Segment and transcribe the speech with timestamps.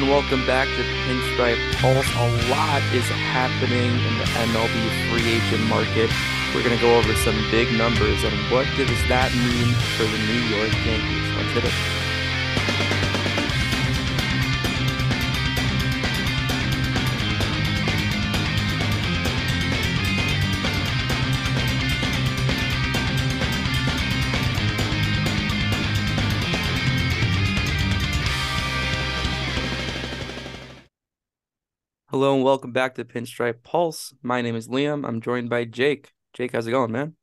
[0.00, 2.08] and welcome back to Pinstripe Pulse.
[2.14, 6.10] A lot is happening in the MLB free agent market.
[6.54, 10.18] We're going to go over some big numbers and what does that mean for the
[10.26, 11.36] New York Yankees.
[11.36, 13.09] Let's hit it.
[32.40, 34.14] And welcome back to Pinstripe Pulse.
[34.22, 35.06] My name is Liam.
[35.06, 36.10] I'm joined by Jake.
[36.32, 37.14] Jake, how's it going, man?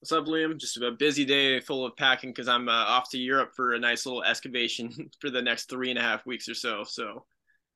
[0.00, 0.56] What's up, Liam?
[0.56, 3.78] Just a busy day full of packing because I'm uh, off to Europe for a
[3.78, 6.84] nice little excavation for the next three and a half weeks or so.
[6.88, 7.26] So,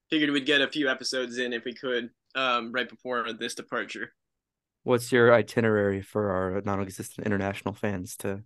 [0.08, 4.14] figured we'd get a few episodes in if we could um, right before this departure.
[4.82, 8.42] What's your itinerary for our non-existent international fans to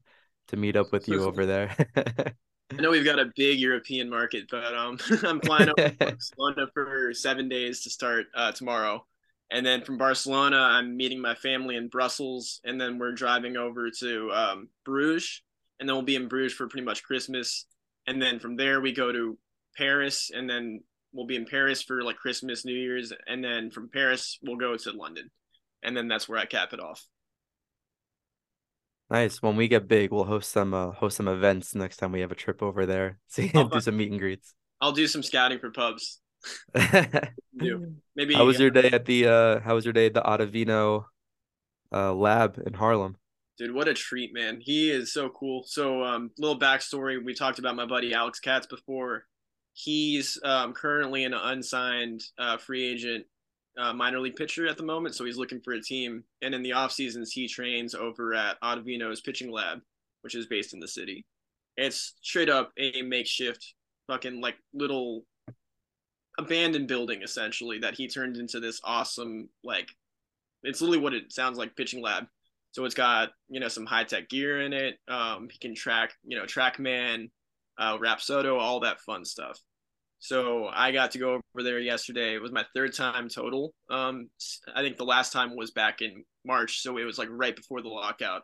[0.48, 1.76] to meet up with you over there?
[2.73, 6.66] I know we've got a big European market, but um, I'm flying over to Barcelona
[6.73, 9.04] for seven days to start uh, tomorrow.
[9.51, 12.60] And then from Barcelona, I'm meeting my family in Brussels.
[12.65, 15.42] And then we're driving over to um, Bruges.
[15.79, 17.66] And then we'll be in Bruges for pretty much Christmas.
[18.07, 19.38] And then from there, we go to
[19.76, 20.30] Paris.
[20.35, 20.80] And then
[21.12, 23.12] we'll be in Paris for like Christmas, New Year's.
[23.26, 25.30] And then from Paris, we'll go to London.
[25.82, 27.04] And then that's where I cap it off.
[29.15, 29.40] Nice.
[29.40, 32.32] When we get big, we'll host some uh, host some events next time we have
[32.32, 33.20] a trip over there.
[33.29, 34.54] See, do some meet and greets.
[34.80, 36.20] I'll do some scouting for pubs.
[36.74, 38.35] Maybe.
[38.35, 39.60] How was your day at the uh?
[39.60, 41.04] How was your day at the Ottavino,
[41.92, 43.16] uh, lab in Harlem?
[43.57, 44.59] Dude, what a treat, man!
[44.60, 45.62] He is so cool.
[45.65, 49.26] So, um, little backstory: we talked about my buddy Alex Katz before.
[49.74, 53.26] He's um currently an unsigned uh, free agent
[53.78, 56.24] uh, minor league pitcher at the moment, so he's looking for a team.
[56.42, 59.80] And in the off seasons, he trains over at Ottavino's pitching lab,
[60.22, 61.24] which is based in the city.
[61.76, 63.74] It's straight up a makeshift,
[64.06, 65.25] fucking like little
[66.38, 69.88] abandoned building essentially that he turned into this awesome like.
[70.62, 72.26] It's literally what it sounds like pitching lab.
[72.72, 74.98] So it's got you know some high tech gear in it.
[75.08, 77.30] Um, he can track you know TrackMan,
[77.78, 79.58] uh, Rapsodo, all that fun stuff.
[80.24, 82.34] So I got to go over there yesterday.
[82.34, 83.74] It was my third time total.
[83.90, 84.30] Um,
[84.74, 87.82] I think the last time was back in March, so it was like right before
[87.82, 88.40] the lockout.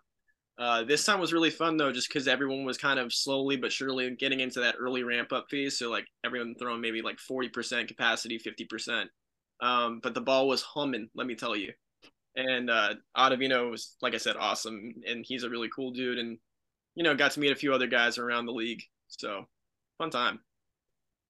[0.59, 3.73] Uh, this time was really fun though, just because everyone was kind of slowly but
[3.73, 5.79] surely getting into that early ramp up phase.
[5.79, 9.09] So like everyone throwing maybe like forty percent capacity, fifty percent.
[9.63, 11.73] Um, but the ball was humming, let me tell you.
[12.37, 16.37] And uh, Ottavino was, like I said, awesome, and he's a really cool dude, and
[16.95, 18.83] you know, got to meet a few other guys around the league.
[19.09, 19.47] So
[19.97, 20.41] fun time.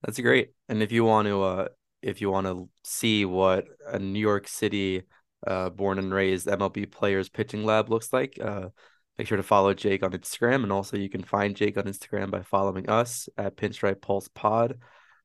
[0.03, 0.50] That's great.
[0.69, 1.69] And if you want to, uh,
[2.03, 5.03] if you want to see what a New York City,
[5.47, 8.69] uh, born and raised MLB players pitching lab looks like, uh,
[9.19, 12.31] make sure to follow Jake on Instagram, and also you can find Jake on Instagram
[12.31, 14.78] by following us at Pinstripe Pulse Pod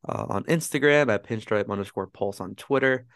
[0.07, 3.07] uh, on Instagram at Pinstripe underscore Pulse on Twitter.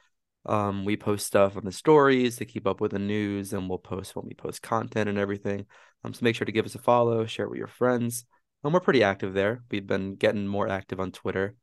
[0.45, 3.77] Um, we post stuff on the stories to keep up with the news, and we'll
[3.77, 5.65] post when we post content and everything.
[6.03, 8.25] Um, so make sure to give us a follow, share it with your friends
[8.63, 9.63] and we're pretty active there.
[9.71, 11.55] We've been getting more active on Twitter.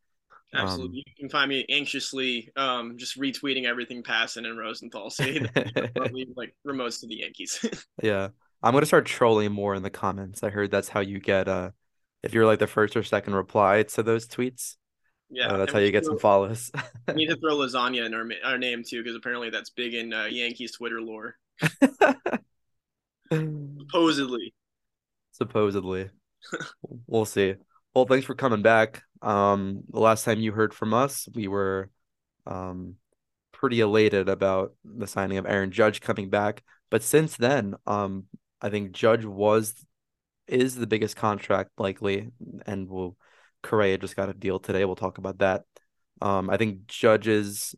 [0.54, 0.98] Absolutely.
[0.98, 5.40] Um, you can find me anxiously um, just retweeting everything Passan and Rosenthal say
[6.36, 7.64] like remotes to the Yankees.
[8.02, 8.28] yeah.
[8.62, 10.42] I'm gonna start trolling more in the comments.
[10.42, 11.70] I heard that's how you get uh
[12.22, 14.76] if you're like the first or second reply to those tweets.
[15.28, 16.70] Yeah, uh, that's how you get throw, some follows.
[17.08, 20.12] we need to throw lasagna in our our name too, because apparently that's big in
[20.12, 21.36] uh, Yankees Twitter lore.
[23.30, 24.54] Supposedly.
[25.32, 26.08] Supposedly
[27.06, 27.54] we'll see.
[27.94, 29.02] Well, thanks for coming back.
[29.22, 31.90] Um, the last time you heard from us, we were
[32.46, 32.94] um
[33.52, 36.62] pretty elated about the signing of Aaron Judge coming back.
[36.90, 38.24] But since then, um,
[38.60, 39.74] I think Judge was
[40.46, 42.28] is the biggest contract likely,
[42.66, 43.16] and will
[43.62, 44.84] Correa just got a deal today.
[44.84, 45.62] We'll talk about that.
[46.22, 47.74] Um, I think Judge's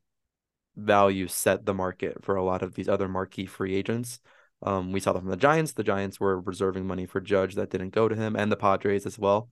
[0.77, 4.21] value set the market for a lot of these other marquee free agents.
[4.63, 5.73] Um, we saw that from the Giants.
[5.73, 9.07] The Giants were reserving money for Judge that didn't go to him, and the Padres
[9.07, 9.51] as well.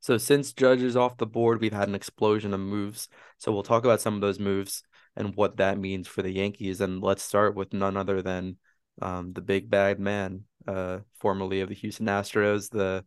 [0.00, 3.08] So since Judge is off the board, we've had an explosion of moves.
[3.38, 4.82] So we'll talk about some of those moves
[5.14, 6.80] and what that means for the Yankees.
[6.80, 8.56] And let's start with none other than
[9.02, 13.04] um, the big bad man, uh, formerly of the Houston Astros, the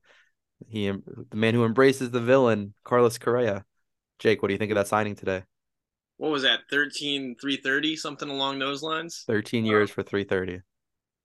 [0.67, 3.65] he the man who embraces the villain, Carlos Correa.
[4.19, 5.43] Jake, what do you think of that signing today?
[6.23, 9.25] What was that 13 330 something along those lines?
[9.27, 10.61] 13 years um, for 330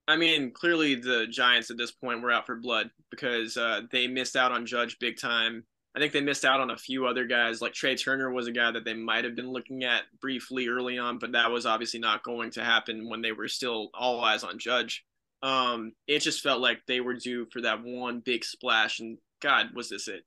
[0.08, 4.08] i mean clearly the giants at this point were out for blood because uh, they
[4.08, 5.62] missed out on judge big time.
[5.94, 8.52] I think they missed out on a few other guys like trey turner was a
[8.52, 12.00] guy that they might have been looking at briefly early on but that was obviously
[12.00, 15.04] not going to happen when they were still all eyes on judge.
[15.44, 19.68] Um, it just felt like they were due for that one big splash and god
[19.76, 20.24] was this it?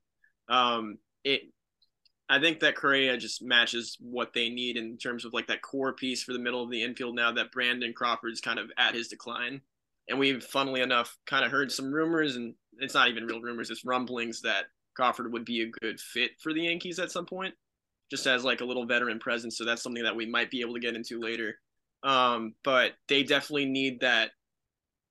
[0.48, 1.42] Um, it
[2.32, 5.92] I think that Correa just matches what they need in terms of like that core
[5.92, 9.10] piece for the middle of the infield now that Brandon Crawford's kind of at his
[9.10, 9.60] decline.
[10.08, 13.70] And we've, funnily enough, kind of heard some rumors, and it's not even real rumors,
[13.70, 17.54] it's rumblings that Crawford would be a good fit for the Yankees at some point,
[18.10, 19.58] just as like a little veteran presence.
[19.58, 21.60] So that's something that we might be able to get into later.
[22.02, 24.32] Um, but they definitely need that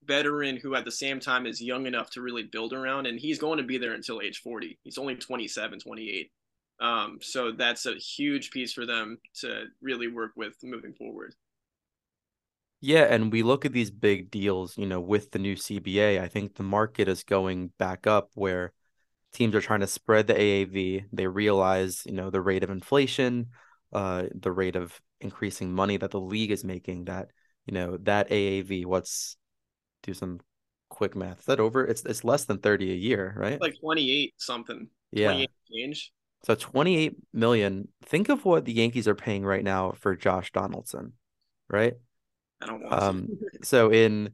[0.07, 3.39] veteran who at the same time is young enough to really build around and he's
[3.39, 6.31] going to be there until age 40 he's only 27 28
[6.81, 11.35] um, so that's a huge piece for them to really work with moving forward
[12.81, 16.29] yeah and we look at these big deals you know with the new cba i
[16.29, 18.73] think the market is going back up where
[19.33, 23.49] teams are trying to spread the aav they realize you know the rate of inflation
[23.93, 27.29] uh, the rate of increasing money that the league is making that
[27.67, 29.37] you know that aav what's
[30.03, 30.41] do some
[30.89, 31.41] quick math.
[31.41, 31.85] Is that over?
[31.85, 33.61] It's it's less than 30 a year, right?
[33.61, 34.89] Like 28 something.
[35.13, 35.29] Yeah.
[35.29, 36.13] 28 change.
[36.45, 37.89] So 28 million.
[38.05, 41.13] Think of what the Yankees are paying right now for Josh Donaldson,
[41.69, 41.95] right?
[42.63, 43.29] I don't want um,
[43.63, 44.31] so in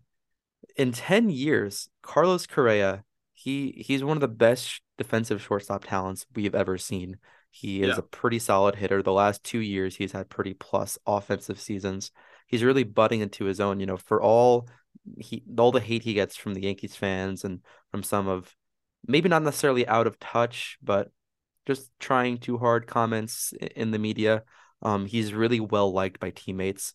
[0.77, 6.55] in 10 years, Carlos Correa, he he's one of the best defensive shortstop talents we've
[6.55, 7.19] ever seen.
[7.51, 7.99] He is yeah.
[7.99, 9.03] a pretty solid hitter.
[9.03, 12.11] The last two years, he's had pretty plus offensive seasons.
[12.47, 13.81] He's really butting into his own.
[13.81, 14.69] You know, for all
[15.19, 17.61] he all the hate he gets from the Yankees fans and
[17.91, 18.55] from some of
[19.07, 21.11] maybe not necessarily out of touch, but
[21.67, 24.43] just trying too hard comments in the media.
[24.83, 26.95] Um, he's really well liked by teammates.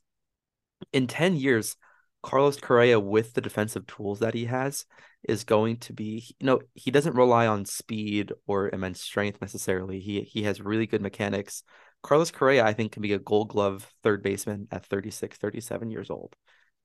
[0.94, 1.76] In 10 years,
[2.24, 4.86] Carlos Correa, with the defensive tools that he has,
[5.28, 10.00] is going to be, you know, he doesn't rely on speed or immense strength necessarily.
[10.00, 11.64] He he has really good mechanics.
[12.02, 16.10] Carlos Correa, I think, can be a gold glove third baseman at 36, 37 years
[16.10, 16.36] old.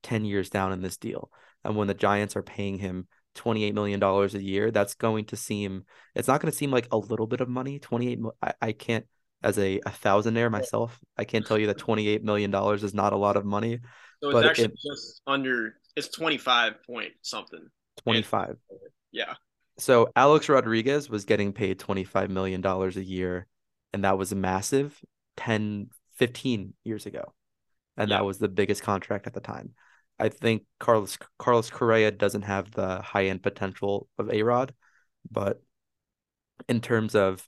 [0.02, 1.30] 10 years down in this deal.
[1.64, 5.84] And when the Giants are paying him $28 million a year, that's going to seem,
[6.14, 7.78] it's not going to seem like a little bit of money.
[7.78, 9.06] 28, I, I can't,
[9.42, 13.16] as a, a thousandaire myself, I can't tell you that $28 million is not a
[13.16, 13.80] lot of money.
[14.22, 17.68] So it's actually it, just under, it's 25 point something.
[18.02, 18.56] 25.
[19.12, 19.34] Yeah.
[19.78, 23.46] So Alex Rodriguez was getting paid $25 million a year,
[23.92, 24.98] and that was massive
[25.36, 27.32] 10, 15 years ago.
[27.96, 28.16] And yeah.
[28.16, 29.74] that was the biggest contract at the time.
[30.18, 34.74] I think Carlos Carlos Correa doesn't have the high end potential of A Rod,
[35.30, 35.62] but
[36.68, 37.46] in terms of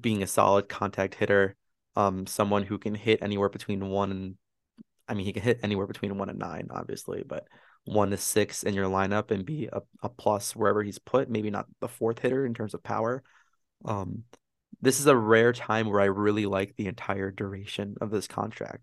[0.00, 1.56] being a solid contact hitter,
[1.94, 4.36] um, someone who can hit anywhere between one and
[5.08, 7.46] I mean he can hit anywhere between one and nine, obviously, but
[7.84, 11.50] one to six in your lineup and be a, a plus wherever he's put, maybe
[11.50, 13.22] not the fourth hitter in terms of power.
[13.84, 14.24] Um,
[14.80, 18.82] this is a rare time where I really like the entire duration of this contract.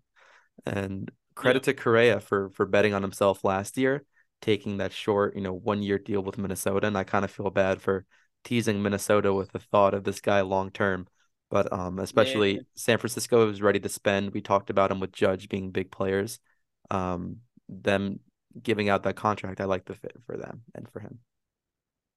[0.64, 1.72] And credit yeah.
[1.72, 4.04] to Correa for for betting on himself last year,
[4.40, 6.86] taking that short, you know, one year deal with Minnesota.
[6.86, 8.04] And I kind of feel bad for
[8.44, 11.06] teasing Minnesota with the thought of this guy long term.
[11.50, 12.60] But um, especially yeah.
[12.74, 14.32] San Francisco is ready to spend.
[14.32, 16.40] We talked about him with Judge being big players.
[16.90, 17.38] Um,
[17.68, 18.20] them
[18.60, 21.20] giving out that contract, I like the fit for them and for him.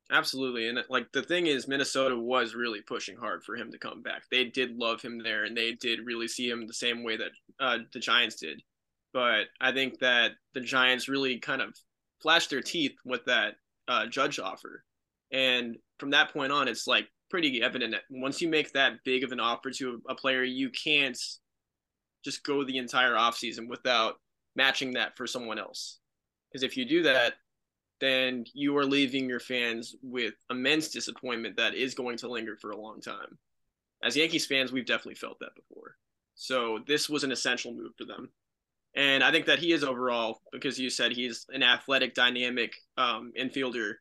[0.10, 0.70] Absolutely.
[0.70, 4.24] And like the thing is, Minnesota was really pushing hard for him to come back.
[4.32, 7.32] They did love him there and they did really see him the same way that
[7.60, 8.62] uh, the Giants did
[9.18, 11.74] but I think that the Giants really kind of
[12.22, 13.56] flashed their teeth with that
[13.88, 14.84] uh, judge offer.
[15.32, 19.24] And from that point on, it's like pretty evident that once you make that big
[19.24, 21.20] of an offer to a player, you can't
[22.24, 24.20] just go the entire offseason without
[24.56, 25.98] matching that for someone else.
[26.52, 27.34] Because if you do that,
[28.00, 32.70] then you are leaving your fans with immense disappointment that is going to linger for
[32.70, 33.40] a long time.
[34.04, 35.96] As Yankees fans, we've definitely felt that before.
[36.36, 38.30] So this was an essential move for them.
[38.96, 43.32] And I think that he is overall, because you said he's an athletic, dynamic um,
[43.40, 43.94] infielder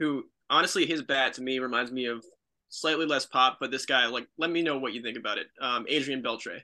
[0.00, 2.24] who, honestly, his bat to me reminds me of
[2.68, 5.48] slightly less pop, but this guy, like, let me know what you think about it.
[5.60, 6.60] Um, Adrian Beltre.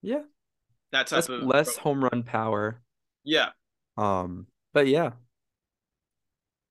[0.00, 0.22] Yeah.
[0.90, 2.82] That type That's of less home run power.
[3.24, 3.50] Yeah.
[3.96, 5.10] Um, but yeah.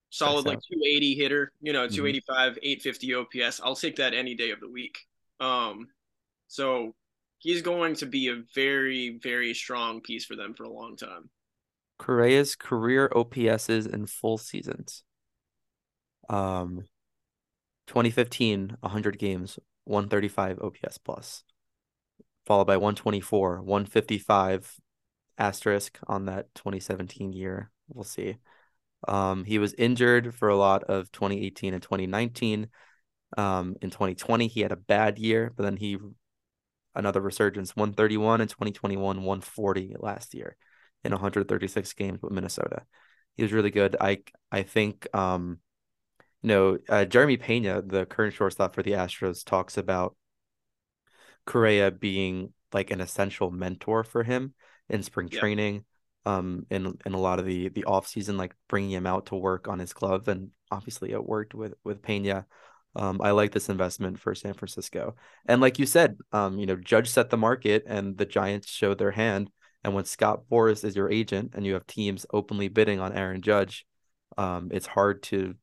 [0.10, 2.60] Solid like 280 hitter, you know, 285, mm-hmm.
[2.62, 3.62] 850 OPS.
[3.64, 4.98] I'll take that any day of the week.
[5.40, 5.88] Um,
[6.48, 6.94] so
[7.42, 11.30] he's going to be a very, very strong piece for them for a long time.
[11.98, 15.04] Correa's career OPSs in full seasons.
[16.30, 16.84] Um,
[17.88, 21.44] 2015, 100 games, 135 OPS plus,
[22.46, 24.76] followed by 124, 155
[25.38, 27.72] asterisk on that 2017 year.
[27.90, 28.38] We'll see.
[29.08, 32.70] Um, he was injured for a lot of 2018 and 2019.
[33.36, 35.98] Um, in 2020, he had a bad year, but then he
[36.96, 40.56] another resurgence 131 in 2021 140 last year
[41.04, 42.84] in 136 games with minnesota
[43.36, 44.20] he was really good i
[44.52, 45.60] i think um
[46.42, 50.16] you know uh, jeremy pena the current shortstop for the astros talks about
[51.46, 54.54] Correa being like an essential mentor for him
[54.90, 55.40] in spring yeah.
[55.40, 55.86] training,
[56.26, 59.36] um, in in a lot of the the off season, like bringing him out to
[59.36, 62.46] work on his glove, and obviously it worked with with Pena.
[62.96, 66.76] Um, I like this investment for San Francisco, and like you said, um, you know,
[66.76, 69.50] Judge set the market, and the Giants showed their hand.
[69.84, 73.42] And when Scott Boras is your agent, and you have teams openly bidding on Aaron
[73.42, 73.86] Judge,
[74.38, 75.56] um, it's hard to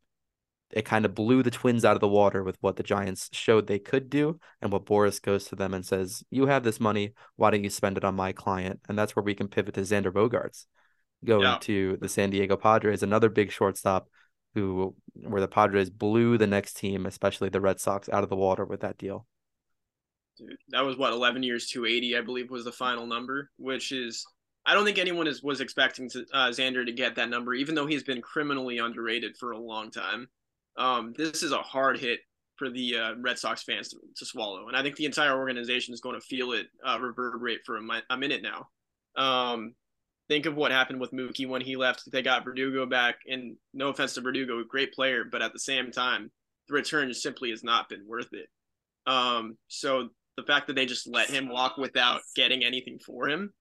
[0.70, 3.66] it kind of blew the Twins out of the water with what the Giants showed
[3.66, 7.14] they could do and what Boras goes to them and says, "You have this money,
[7.36, 9.80] why don't you spend it on my client?" And that's where we can pivot to
[9.80, 10.66] Xander Bogaerts,
[11.24, 11.58] going yeah.
[11.62, 14.08] to the San Diego Padres, another big shortstop
[14.54, 18.36] who where the Padres blew the next team, especially the Red Sox, out of the
[18.36, 19.26] water with that deal.
[20.36, 24.24] Dude, that was what 11 years 280 I believe was the final number, which is
[24.64, 27.74] I don't think anyone is was expecting to, uh, Xander to get that number, even
[27.74, 30.28] though he's been criminally underrated for a long time
[30.78, 32.20] um, this is a hard hit
[32.56, 35.92] for the uh, Red Sox fans to, to, swallow, and I think the entire organization
[35.92, 38.68] is going to feel it uh, reverberate for a, mi- a minute now.
[39.16, 39.74] Um,
[40.28, 42.10] think of what happened with Mookie when he left.
[42.10, 45.90] They got Verdugo back, and no offense to Verdugo, great player, but at the same
[45.90, 46.30] time,
[46.68, 48.48] the return simply has not been worth it.
[49.06, 53.52] Um, so the fact that they just let him walk without getting anything for him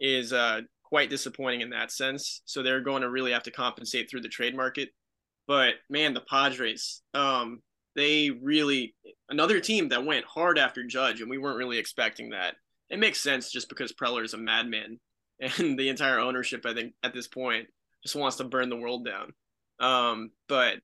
[0.00, 2.42] is uh, quite disappointing in that sense.
[2.44, 4.90] So they're going to really have to compensate through the trade market.
[5.46, 7.62] But man, the Padres, um,
[7.96, 8.94] they really
[9.28, 12.54] another team that went hard after Judge, and we weren't really expecting that.
[12.90, 14.98] It makes sense just because Preller is a madman,
[15.40, 17.66] and the entire ownership, I think, at this point,
[18.02, 19.32] just wants to burn the world down.
[19.80, 20.78] Um, but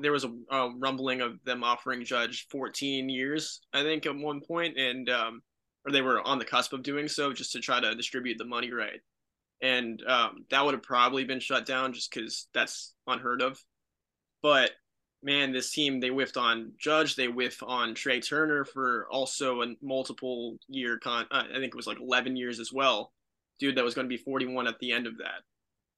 [0.00, 4.40] there was a, a, rumbling of them offering Judge 14 years, I think, at one
[4.40, 5.42] point, and um,
[5.84, 8.44] or they were on the cusp of doing so, just to try to distribute the
[8.44, 9.00] money right.
[9.60, 13.60] And um, that would have probably been shut down just because that's unheard of
[14.42, 14.70] but
[15.22, 19.74] man, this team they whiffed on Judge, they whiff on Trey Turner for also a
[19.82, 21.26] multiple year con.
[21.30, 23.12] Uh, I think it was like 11 years as well.
[23.58, 25.42] Dude, that was going to be 41 at the end of that.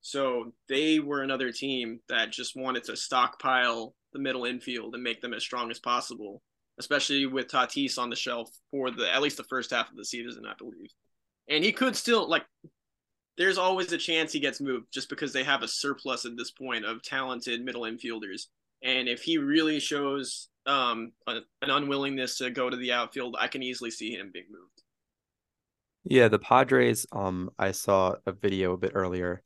[0.01, 5.21] So they were another team that just wanted to stockpile the middle infield and make
[5.21, 6.43] them as strong as possible,
[6.79, 10.05] especially with Tatis on the shelf for the at least the first half of the
[10.05, 10.91] season, I believe.
[11.49, 12.47] And he could still like
[13.37, 16.51] there's always a chance he gets moved just because they have a surplus at this
[16.51, 18.47] point of talented middle infielders.
[18.83, 23.49] And if he really shows um, a, an unwillingness to go to the outfield, I
[23.49, 24.80] can easily see him being moved.
[26.05, 27.07] Yeah, the Padres.
[27.13, 29.43] Um, I saw a video a bit earlier.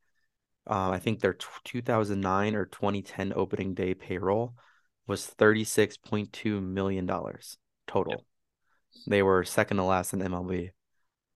[0.69, 4.55] Uh, I think their t- 2009 or 2010 opening day payroll
[5.07, 8.13] was 36.2 million dollars total.
[8.13, 8.21] Yep.
[9.09, 10.71] They were second to last in MLB.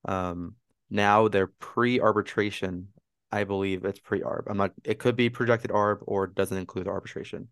[0.04, 0.54] Um,
[0.90, 2.88] now they're pre-arbitration.
[3.30, 4.44] I believe it's pre-arb.
[4.48, 4.72] I'm not.
[4.84, 7.48] It could be projected arb or doesn't include arbitration.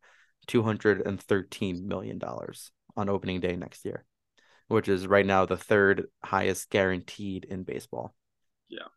[0.47, 4.07] Two hundred and thirteen million dollars on opening day next year,
[4.69, 8.15] which is right now the third highest guaranteed in baseball.
[8.69, 8.89] Yeah.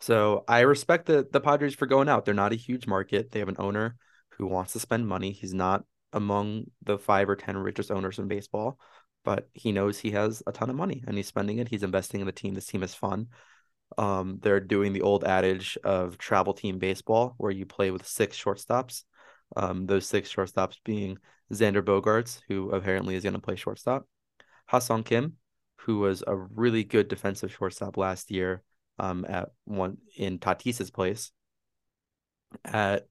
[0.00, 2.24] So I respect the the Padres for going out.
[2.24, 3.30] They're not a huge market.
[3.30, 3.96] They have an owner
[4.30, 5.32] who wants to spend money.
[5.32, 8.78] He's not among the five or ten richest owners in baseball,
[9.24, 11.68] but he knows he has a ton of money and he's spending it.
[11.68, 12.54] He's investing in the team.
[12.54, 13.28] This team is fun.
[13.96, 18.40] Um, they're doing the old adage of travel team baseball, where you play with six
[18.42, 19.04] shortstops.
[19.56, 21.18] Um, those six shortstops being
[21.52, 24.06] Xander Bogaerts, who apparently is going to play shortstop,
[24.68, 25.34] Ha-Seong Kim,
[25.76, 28.62] who was a really good defensive shortstop last year
[28.98, 31.32] um, at one in Tatis's place.
[32.64, 33.06] At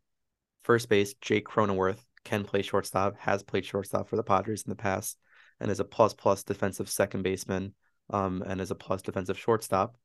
[0.63, 4.75] first base, Jake Cronenworth can play shortstop, has played shortstop for the Padres in the
[4.75, 5.17] past,
[5.59, 7.73] and is a plus plus defensive second baseman,
[8.11, 9.97] um, and is a plus defensive shortstop.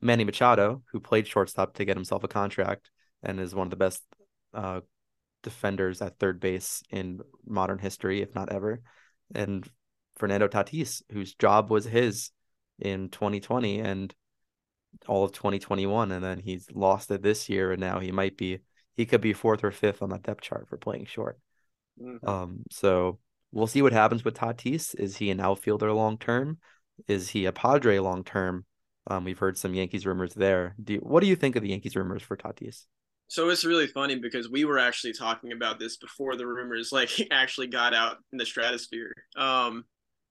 [0.00, 2.90] Manny Machado, who played shortstop to get himself a contract
[3.22, 4.02] and is one of the best
[4.52, 4.80] uh,
[5.42, 8.80] defenders at third base in modern history, if not ever,
[9.34, 9.68] and
[10.16, 12.30] Fernando Tatis, whose job was his
[12.78, 14.14] in 2020 and
[15.06, 18.60] all of 2021, and then he's lost it this year, and now he might be
[18.96, 21.38] he could be fourth or fifth on the depth chart for playing short.
[22.00, 22.28] Mm-hmm.
[22.28, 23.18] Um, so
[23.52, 24.94] we'll see what happens with Tatis.
[24.98, 26.58] Is he an outfielder long term?
[27.08, 28.64] Is he a Padre long term?
[29.06, 30.74] Um, we've heard some Yankees rumors there.
[30.82, 32.84] Do you, what do you think of the Yankees rumors for Tatis?
[33.28, 37.10] So it's really funny because we were actually talking about this before the rumors like
[37.30, 39.12] actually got out in the stratosphere.
[39.36, 39.84] Um,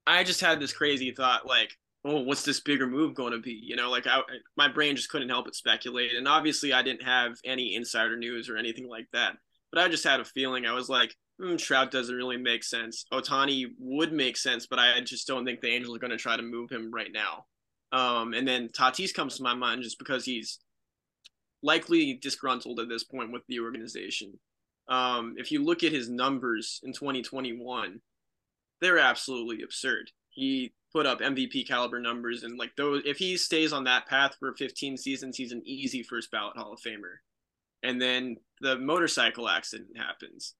[0.05, 1.72] I just had this crazy thought like,
[2.05, 3.60] oh, what's this bigger move going to be?
[3.62, 4.22] You know, like I,
[4.57, 6.13] my brain just couldn't help but speculate.
[6.15, 9.33] And obviously, I didn't have any insider news or anything like that.
[9.72, 10.65] But I just had a feeling.
[10.65, 13.05] I was like, mm, Trout doesn't really make sense.
[13.12, 16.36] Ohtani would make sense, but I just don't think the Angels are going to try
[16.36, 17.45] to move him right now.
[17.91, 20.60] Um, and then Tatis comes to my mind just because he's
[21.62, 24.33] likely disgruntled at this point with the organization.
[24.89, 28.01] Um, if you look at his numbers in 2021,
[28.83, 30.11] they're absolutely absurd.
[30.29, 34.35] He put up MVP caliber numbers, and like those, if he stays on that path
[34.39, 37.17] for 15 seasons, he's an easy first ballot Hall of Famer.
[37.81, 40.53] And then the motorcycle accident happens,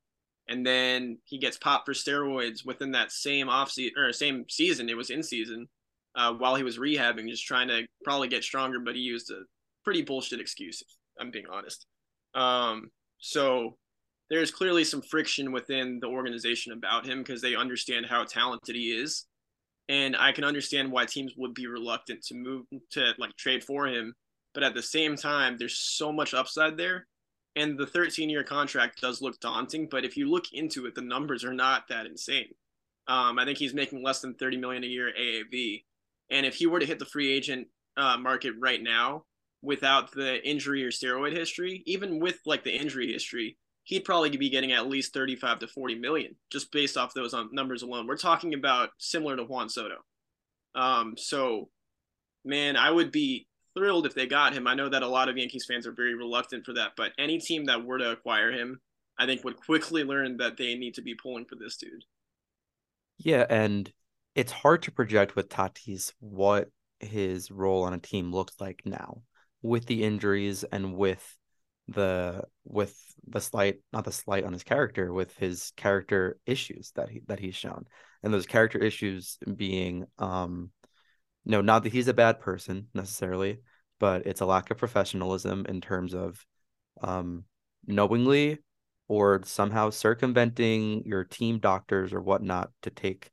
[0.48, 4.90] and then he gets popped for steroids within that same off season or same season.
[4.90, 5.68] It was in season
[6.16, 9.44] uh, while he was rehabbing, just trying to probably get stronger, but he used a
[9.84, 10.84] pretty bullshit excuse.
[11.20, 11.86] I'm being honest.
[12.34, 12.90] Um,
[13.20, 13.78] so
[14.30, 18.92] there's clearly some friction within the organization about him because they understand how talented he
[18.92, 19.26] is.
[19.90, 23.88] And I can understand why teams would be reluctant to move to like trade for
[23.88, 24.14] him.
[24.54, 27.08] But at the same time, there's so much upside there.
[27.56, 29.88] And the 13 year contract does look daunting.
[29.90, 32.54] But if you look into it, the numbers are not that insane.
[33.08, 35.84] Um, I think he's making less than 30 million a year AAV.
[36.30, 39.26] And if he were to hit the free agent uh, market right now
[39.62, 44.50] without the injury or steroid history, even with like the injury history, he'd probably be
[44.50, 48.08] getting at least 35 to 40 million just based off those um, numbers alone.
[48.08, 49.96] We're talking about similar to Juan Soto.
[50.76, 51.70] Um, so,
[52.46, 54.68] man, I would be thrilled if they got him.
[54.68, 57.40] I know that a lot of Yankees fans are very reluctant for that, but any
[57.40, 58.80] team that were to acquire him,
[59.18, 62.06] I think would quickly learn that they need to be pulling for this dude.
[63.18, 63.92] Yeah, and
[64.36, 69.22] it's hard to project with Tatis what his role on a team looks like now
[69.62, 71.38] with the injuries and with
[71.88, 72.96] the with
[73.28, 77.40] the slight not the slight on his character with his character issues that he that
[77.40, 77.86] he's shown.
[78.22, 80.72] And those character issues being um
[81.46, 83.60] no not that he's a bad person necessarily
[84.00, 86.46] but it's a lack of professionalism in terms of
[87.02, 87.44] um
[87.86, 88.60] knowingly
[89.10, 93.30] or somehow circumventing your team doctors or whatnot to take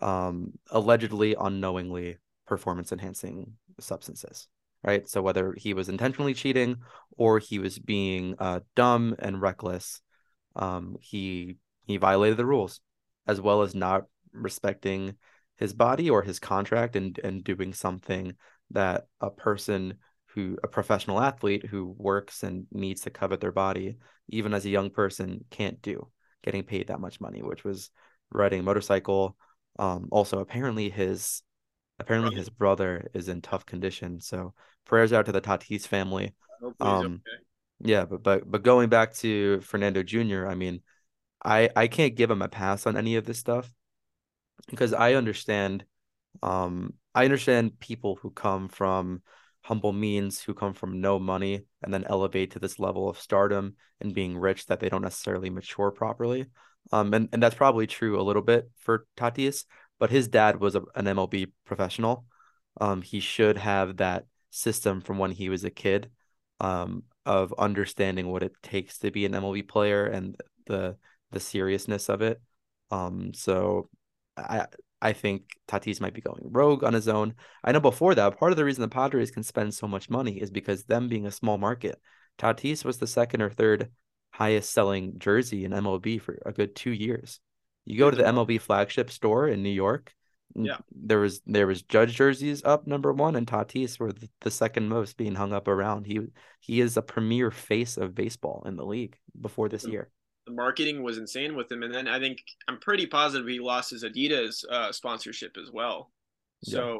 [0.00, 4.48] um allegedly unknowingly performance enhancing substances
[4.84, 5.08] right?
[5.08, 6.76] So whether he was intentionally cheating
[7.16, 10.00] or he was being uh, dumb and reckless,
[10.56, 12.80] um, he he violated the rules,
[13.26, 15.16] as well as not respecting
[15.56, 18.34] his body or his contract and and doing something
[18.70, 19.94] that a person
[20.34, 23.96] who a professional athlete who works and needs to covet their body
[24.28, 26.08] even as a young person can't do
[26.42, 27.90] getting paid that much money which was
[28.32, 29.36] riding a motorcycle
[29.78, 31.42] um also apparently his
[31.98, 34.52] apparently his brother is in tough condition so
[34.84, 36.34] prayers out to the Tatis family.
[36.80, 37.20] Um, okay.
[37.80, 40.80] yeah, but but but going back to Fernando Jr., I mean,
[41.44, 43.70] I I can't give him a pass on any of this stuff
[44.68, 45.84] because I understand,
[46.42, 49.22] um, I understand people who come from
[49.62, 53.76] humble means, who come from no money, and then elevate to this level of stardom
[54.00, 56.46] and being rich that they don't necessarily mature properly.
[56.92, 59.64] Um, and and that's probably true a little bit for Tatis,
[60.04, 62.26] but his dad was a, an MLB professional.
[62.78, 66.10] Um, he should have that system from when he was a kid
[66.60, 70.36] um, of understanding what it takes to be an MLB player and
[70.66, 70.98] the
[71.30, 72.38] the seriousness of it.
[72.90, 73.88] Um, so
[74.36, 74.66] I
[75.00, 77.32] I think Tatis might be going rogue on his own.
[77.64, 80.38] I know before that, part of the reason the Padres can spend so much money
[80.38, 81.98] is because them being a small market.
[82.36, 83.90] Tatis was the second or third
[84.32, 87.40] highest selling jersey in MLB for a good two years.
[87.84, 90.14] You go to the MLB flagship store in New York,
[90.54, 90.76] yeah.
[90.94, 94.88] There was there was Judge jerseys up number one, and Tatis were the, the second
[94.88, 96.06] most being hung up around.
[96.06, 96.20] He
[96.60, 100.10] he is a premier face of baseball in the league before this the, year.
[100.46, 103.90] The marketing was insane with him, and then I think I'm pretty positive he lost
[103.90, 106.12] his Adidas uh, sponsorship as well.
[106.62, 106.98] So yeah.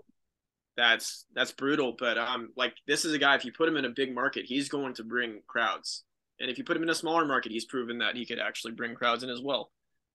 [0.77, 1.95] that's that's brutal.
[1.97, 3.37] But um, like this is a guy.
[3.37, 6.03] If you put him in a big market, he's going to bring crowds,
[6.41, 8.73] and if you put him in a smaller market, he's proven that he could actually
[8.73, 9.71] bring crowds in as well.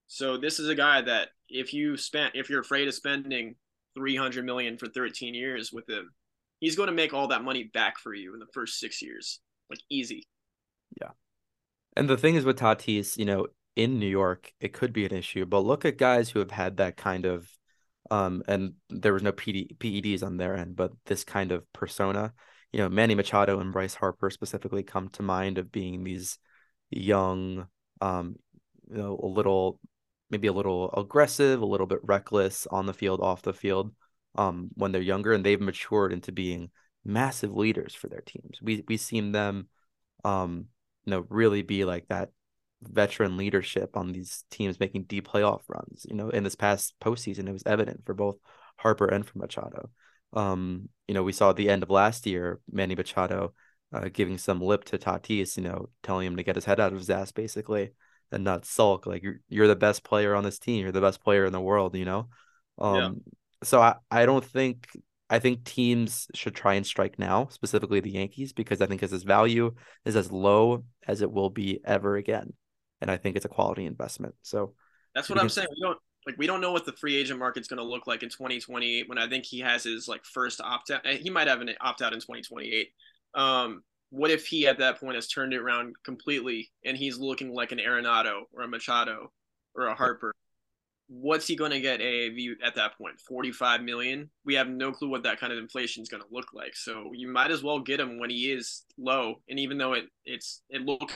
[0.10, 3.56] So this is a guy that if you spent if you're afraid of spending
[3.96, 6.10] 300 million for 13 years with him,
[6.60, 9.40] he's going to make all that money back for you in the first 6 years.
[9.70, 10.24] Like easy.
[11.00, 11.12] Yeah.
[11.96, 15.14] And the thing is with Tatis, you know, in New York, it could be an
[15.14, 17.48] issue, but look at guys who have had that kind of
[18.10, 22.34] um and there was no PD, PEDs on their end, but this kind of persona,
[22.74, 26.40] you know, Manny Machado and Bryce Harper specifically come to mind of being these
[26.90, 27.68] young
[28.02, 28.38] um
[28.90, 29.80] you know a little
[30.30, 33.94] maybe a little aggressive, a little bit reckless on the field, off the field,
[34.36, 36.70] um, when they're younger, and they've matured into being
[37.04, 38.60] massive leaders for their teams.
[38.62, 39.68] We we seen them,
[40.24, 40.66] um,
[41.06, 42.30] you know, really be like that
[42.82, 46.06] veteran leadership on these teams making deep playoff runs.
[46.08, 48.38] You know, in this past postseason, it was evident for both
[48.78, 49.90] Harper and for Machado.
[50.34, 53.54] Um, you know, we saw at the end of last year, Manny Machado
[53.92, 56.92] uh, giving some lip to Tatis, you know, telling him to get his head out
[56.92, 57.92] of his ass, basically
[58.32, 59.06] and not sulk.
[59.06, 60.82] Like you're you're the best player on this team.
[60.82, 61.96] You're the best player in the world.
[61.96, 62.30] You know.
[62.78, 62.96] Um.
[62.96, 63.10] Yeah.
[63.64, 64.88] So I I don't think
[65.30, 69.24] I think teams should try and strike now, specifically the Yankees, because I think his
[69.24, 69.74] value
[70.06, 72.54] is as low as it will be ever again,
[73.02, 74.36] and I think it's a quality investment.
[74.42, 74.74] So
[75.14, 75.68] that's what I'm saying.
[75.72, 78.24] We don't Like we don't know what the free agent market's going to look like
[78.24, 81.06] in 2028 when I think he has his like first opt out.
[81.06, 82.90] He might have an opt out in 2028.
[83.36, 87.54] Um, what if he at that point has turned it around completely and he's looking
[87.54, 89.32] like an Arenado or a Machado
[89.76, 90.34] or a Harper?
[91.08, 93.20] What's he going to get AAV at that point?
[93.20, 94.30] 45 million?
[94.46, 96.76] We have no clue what that kind of inflation is going to look like.
[96.76, 99.36] So you might as well get him when he is low.
[99.50, 101.14] And even though it it's it looks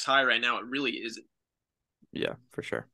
[0.00, 1.26] high right now, it really isn't.
[2.12, 2.86] Yeah, for sure.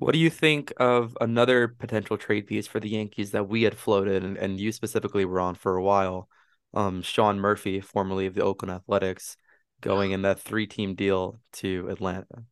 [0.00, 3.76] What do you think of another potential trade piece for the Yankees that we had
[3.76, 6.26] floated and, and you specifically were on for a while?
[6.72, 9.36] Um, Sean Murphy, formerly of the Oakland Athletics,
[9.82, 12.44] going in that three team deal to Atlanta.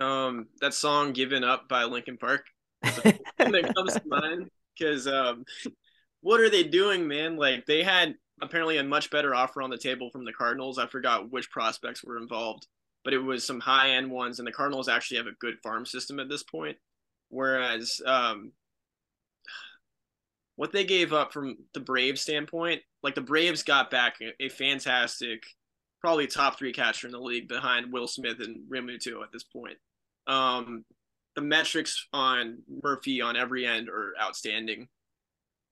[0.00, 2.44] Um, that song "Given Up" by Linkin Park
[2.82, 5.44] that comes to mind because um,
[6.22, 7.36] what are they doing, man?
[7.36, 10.76] Like they had apparently a much better offer on the table from the Cardinals.
[10.76, 12.66] I forgot which prospects were involved,
[13.04, 15.86] but it was some high end ones, and the Cardinals actually have a good farm
[15.86, 16.76] system at this point.
[17.28, 18.52] Whereas um,
[20.56, 25.42] what they gave up from the Braves standpoint, like the Braves got back a, fantastic,
[26.00, 29.78] probably top three catcher in the league behind Will Smith and Realmuto at this point.
[30.26, 30.84] Um,
[31.34, 34.88] the metrics on Murphy on every end are outstanding.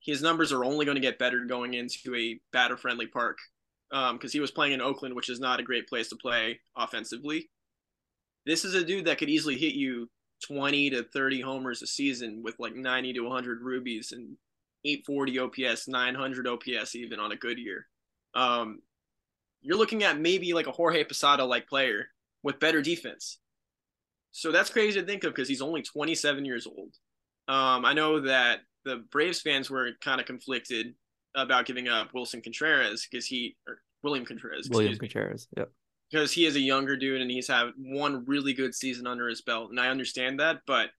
[0.01, 3.37] His numbers are only going to get better going into a batter friendly park
[3.91, 6.61] because um, he was playing in Oakland, which is not a great place to play
[6.77, 7.51] offensively.
[8.47, 10.09] This is a dude that could easily hit you
[10.47, 14.37] 20 to 30 homers a season with like 90 to 100 rubies and
[14.85, 17.87] 840 OPS, 900 OPS even on a good year.
[18.35, 18.81] Um,
[19.61, 22.07] you're looking at maybe like a Jorge Posada like player
[22.43, 23.39] with better defense.
[24.31, 26.95] So that's crazy to think of because he's only 27 years old.
[27.49, 30.95] Um, I know that the Braves fans were kind of conflicted
[31.35, 34.69] about giving up Wilson Contreras because he or William Contreras.
[34.71, 35.71] William Contreras, yep.
[36.11, 39.43] Because he is a younger dude and he's had one really good season under his
[39.43, 40.91] belt, and I understand that, but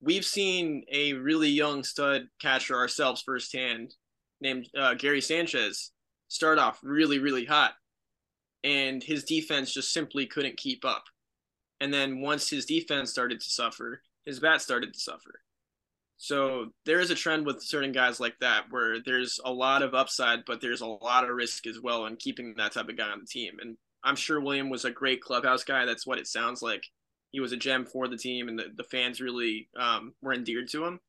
[0.00, 3.94] we've seen a really young stud catcher ourselves firsthand,
[4.40, 5.90] named uh, Gary Sanchez,
[6.28, 7.72] start off really really hot,
[8.62, 11.04] and his defense just simply couldn't keep up,
[11.80, 15.40] and then once his defense started to suffer, his bat started to suffer
[16.22, 19.92] so there is a trend with certain guys like that where there's a lot of
[19.92, 23.08] upside, but there's a lot of risk as well in keeping that type of guy
[23.08, 23.54] on the team.
[23.60, 25.84] And I'm sure William was a great clubhouse guy.
[25.84, 26.84] That's what it sounds like.
[27.32, 30.68] He was a gem for the team, and the, the fans really um, were endeared
[30.68, 31.00] to him.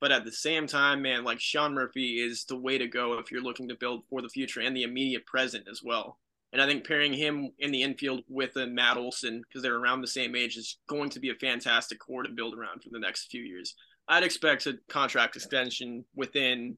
[0.00, 3.32] But at the same time, man, like Sean Murphy is the way to go if
[3.32, 6.20] you're looking to build for the future and the immediate present as well.
[6.52, 10.02] And I think pairing him in the infield with a Matt Olson, because they're around
[10.02, 13.00] the same age, is going to be a fantastic core to build around for the
[13.00, 13.74] next few years.
[14.08, 16.76] I'd expect a contract extension within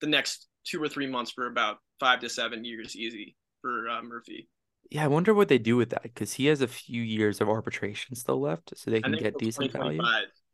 [0.00, 4.02] the next two or three months for about five to seven years, easy for uh,
[4.02, 4.48] Murphy.
[4.90, 7.48] Yeah, I wonder what they do with that because he has a few years of
[7.48, 10.02] arbitration still left, so they can get decent value.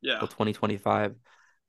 [0.02, 1.14] Yeah, till twenty twenty five.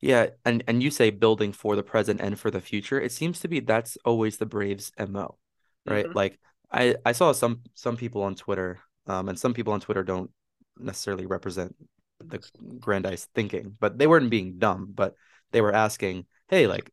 [0.00, 3.00] Yeah, and and you say building for the present and for the future.
[3.00, 5.38] It seems to be that's always the Braves' mo,
[5.86, 6.04] right?
[6.04, 6.16] Mm-hmm.
[6.16, 6.38] Like
[6.70, 10.30] I I saw some some people on Twitter, um, and some people on Twitter don't
[10.78, 11.74] necessarily represent
[12.20, 12.40] the
[12.80, 15.14] Grandice thinking, but they weren't being dumb, but
[15.52, 16.90] they were asking, hey, like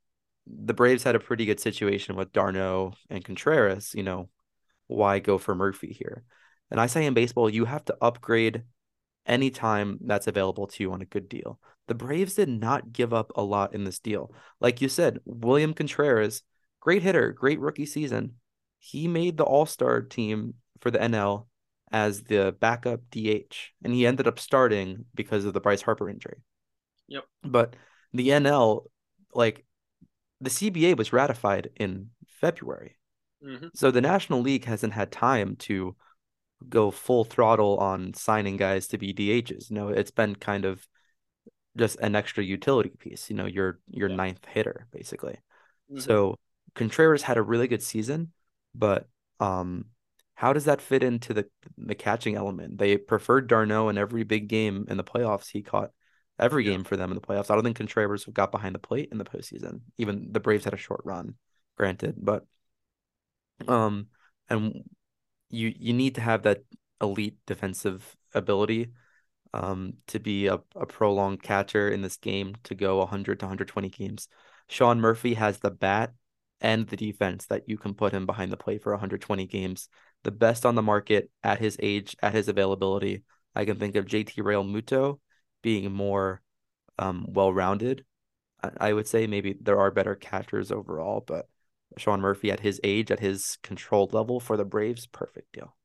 [0.47, 4.29] the Braves had a pretty good situation with d'Arnaud and Contreras, you know,
[4.87, 6.23] why go for Murphy here?
[6.71, 8.63] And I say in baseball, you have to upgrade
[9.25, 11.59] anytime that's available to you on a good deal.
[11.87, 14.33] The Braves did not give up a lot in this deal.
[14.59, 16.43] Like you said, William Contreras,
[16.79, 18.35] great hitter, great rookie season.
[18.79, 21.47] He made the All Star team for the NL
[21.91, 26.41] as the backup DH, and he ended up starting because of the Bryce Harper injury.
[27.07, 27.23] Yep.
[27.43, 27.75] But
[28.13, 28.85] the NL,
[29.33, 29.65] like
[30.41, 32.97] the CBA was ratified in February.
[33.45, 33.67] Mm-hmm.
[33.73, 35.95] So the National League hasn't had time to
[36.67, 39.69] go full throttle on signing guys to be DHs.
[39.69, 40.87] You know, it's been kind of
[41.77, 44.15] just an extra utility piece, you know, your your yeah.
[44.15, 45.37] ninth hitter, basically.
[45.91, 45.99] Mm-hmm.
[45.99, 46.35] So
[46.73, 48.31] Contreras had a really good season,
[48.73, 49.07] but
[49.39, 49.85] um
[50.35, 52.77] how does that fit into the the catching element?
[52.77, 55.49] They preferred d'Arnaud in every big game in the playoffs.
[55.49, 55.91] He caught
[56.37, 57.49] every game for them in the playoffs.
[57.49, 59.81] I don't think Contreras got behind the plate in the postseason.
[59.97, 61.35] Even the Braves had a short run,
[61.77, 62.45] granted, but
[63.67, 64.07] um,
[64.49, 64.83] and
[65.49, 66.59] you you need to have that
[67.01, 68.91] elite defensive ability
[69.53, 73.89] um to be a, a prolonged catcher in this game to go 100 to 120
[73.89, 74.27] games.
[74.67, 76.13] Sean Murphy has the bat
[76.59, 79.87] and the defense that you can put him behind the plate for 120 games
[80.25, 83.23] the best on the market at his age, at his availability.
[83.55, 85.19] I can think of JT Realmuto
[85.61, 86.41] being more
[86.99, 88.03] um, well rounded.
[88.61, 91.47] I, I, would say maybe there are better catchers overall, but
[91.97, 95.75] Sean Murphy at his age, at his controlled level for the Braves, perfect deal.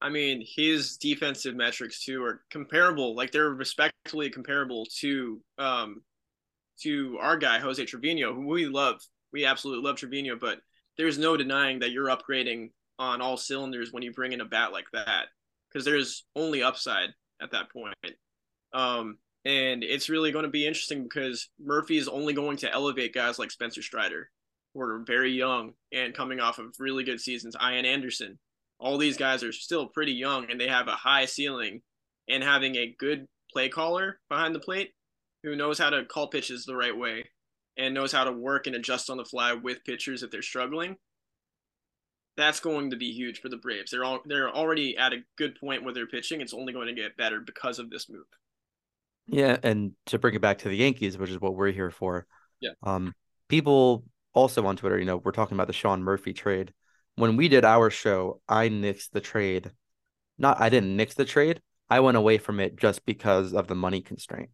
[0.00, 3.14] I mean, his defensive metrics too are comparable.
[3.14, 6.02] Like they're respectfully comparable to um
[6.82, 9.00] to our guy Jose Trevino, who we love.
[9.32, 10.60] We absolutely love Trevino, but
[10.96, 14.72] there's no denying that you're upgrading on all cylinders when you bring in a bat
[14.72, 15.24] like that
[15.68, 17.08] because there's only upside
[17.42, 17.94] at that point.
[18.74, 23.14] Um, and it's really going to be interesting because Murphy is only going to elevate
[23.14, 24.28] guys like Spencer Strider,
[24.74, 27.56] who are very young and coming off of really good seasons.
[27.60, 28.38] Ian Anderson,
[28.78, 31.80] all these guys are still pretty young and they have a high ceiling.
[32.28, 34.92] And having a good play caller behind the plate
[35.42, 37.24] who knows how to call pitches the right way
[37.76, 40.96] and knows how to work and adjust on the fly with pitchers if they're struggling.
[42.40, 43.90] That's going to be huge for the Braves.
[43.90, 46.40] They're all they're already at a good point with their pitching.
[46.40, 48.26] It's only going to get better because of this move.
[49.26, 52.26] Yeah, and to bring it back to the Yankees, which is what we're here for.
[52.60, 52.70] Yeah.
[52.82, 53.14] Um,
[53.48, 56.72] people also on Twitter, you know, we're talking about the Sean Murphy trade.
[57.16, 59.70] When we did our show, I nixed the trade.
[60.38, 61.60] Not I didn't nix the trade.
[61.88, 64.50] I went away from it just because of the money constraint.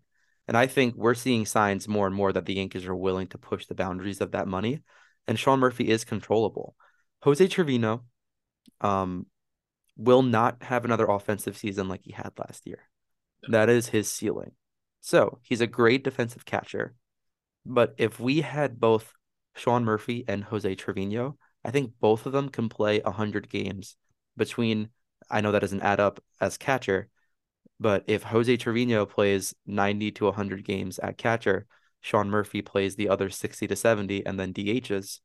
[0.48, 3.38] And I think we're seeing signs more and more that the Yankees are willing to
[3.38, 4.82] push the boundaries of that money.
[5.26, 6.76] And Sean Murphy is controllable.
[7.26, 8.04] Jose Trevino
[8.80, 9.26] um,
[9.96, 12.88] will not have another offensive season like he had last year.
[13.48, 14.52] That is his ceiling.
[15.00, 16.94] So he's a great defensive catcher.
[17.64, 19.12] But if we had both
[19.56, 23.96] Sean Murphy and Jose Trevino, I think both of them can play 100 games
[24.36, 24.90] between,
[25.28, 27.08] I know that doesn't add up as catcher,
[27.80, 31.66] but if Jose Trevino plays 90 to 100 games at catcher,
[32.00, 35.18] Sean Murphy plays the other 60 to 70 and then DHs,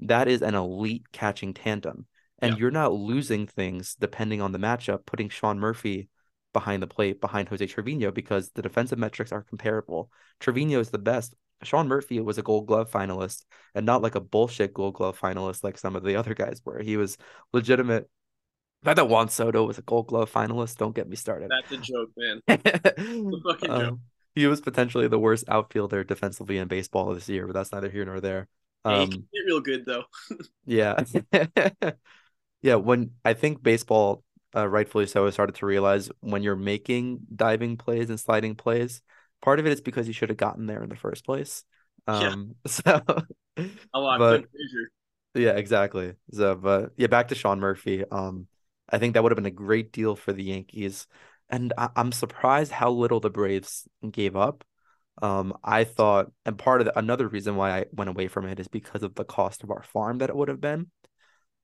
[0.00, 2.06] that is an elite catching tandem.
[2.40, 2.60] And yeah.
[2.60, 6.08] you're not losing things depending on the matchup, putting Sean Murphy
[6.52, 10.10] behind the plate behind Jose Trevino because the defensive metrics are comparable.
[10.40, 11.34] Trevino is the best.
[11.62, 15.64] Sean Murphy was a gold glove finalist and not like a bullshit gold glove finalist
[15.64, 16.80] like some of the other guys were.
[16.80, 17.16] He was
[17.52, 18.08] legitimate
[18.86, 20.76] I thought Juan Soto was a Gold Glove finalist.
[20.76, 21.50] Don't get me started.
[21.50, 22.42] That's a joke, man.
[22.48, 23.98] a fucking um, joke.
[24.34, 28.04] He was potentially the worst outfielder defensively in baseball this year, but that's neither here
[28.04, 28.48] nor there.
[28.84, 30.04] Um, yeah, he real good though.
[30.66, 31.02] yeah,
[32.62, 32.74] yeah.
[32.76, 37.76] When I think baseball, uh, rightfully so, has started to realize when you're making diving
[37.76, 39.02] plays and sliding plays,
[39.42, 41.64] part of it is because you should have gotten there in the first place.
[42.06, 42.54] Um,
[42.86, 43.00] yeah.
[43.56, 44.44] So, a lot, but,
[45.34, 46.14] yeah, exactly.
[46.32, 48.04] So, but yeah, back to Sean Murphy.
[48.10, 48.46] Um,
[48.88, 51.06] I think that would have been a great deal for the Yankees.
[51.50, 54.64] And I- am surprised how little the Braves gave up.
[55.22, 58.58] Um, I thought, and part of the, another reason why I went away from it
[58.58, 60.90] is because of the cost of our farm that it would have been.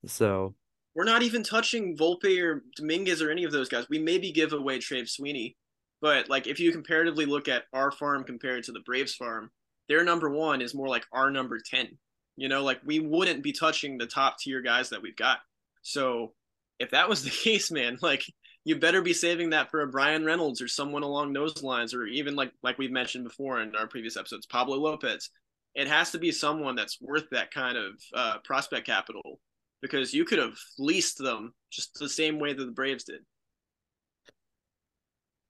[0.06, 0.54] So
[0.94, 3.88] we're not even touching Volpe or Dominguez or any of those guys.
[3.88, 5.56] We maybe give away Trey Sweeney,
[6.00, 9.50] but like if you comparatively look at our farm compared to the Braves farm,
[9.88, 11.98] their number one is more like our number ten.
[12.36, 15.38] You know, like we wouldn't be touching the top tier guys that we've got.
[15.82, 16.34] So
[16.78, 18.24] if that was the case, man, like
[18.64, 22.06] you better be saving that for a Bryan Reynolds or someone along those lines, or
[22.06, 25.30] even like like we've mentioned before in our previous episodes, Pablo Lopez.
[25.74, 29.38] It has to be someone that's worth that kind of uh, prospect capital
[29.80, 33.20] because you could have fleeced them just the same way that the Braves did.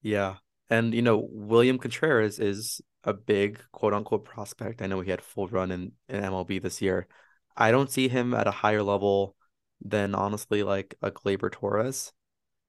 [0.03, 0.37] Yeah.
[0.69, 4.83] And you know, William Contreras is a big quote unquote prospect.
[4.83, 7.09] I know he had full run in, in MLB this year.
[7.57, 9.37] I don't see him at a higher level
[9.83, 12.13] than honestly like a Gleyber Torres.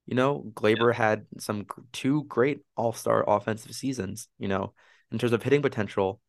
[0.06, 0.98] You know, Gleyber yeah.
[0.98, 4.74] had some two great all-star offensive seasons, you know,
[5.10, 6.20] in terms of hitting potential.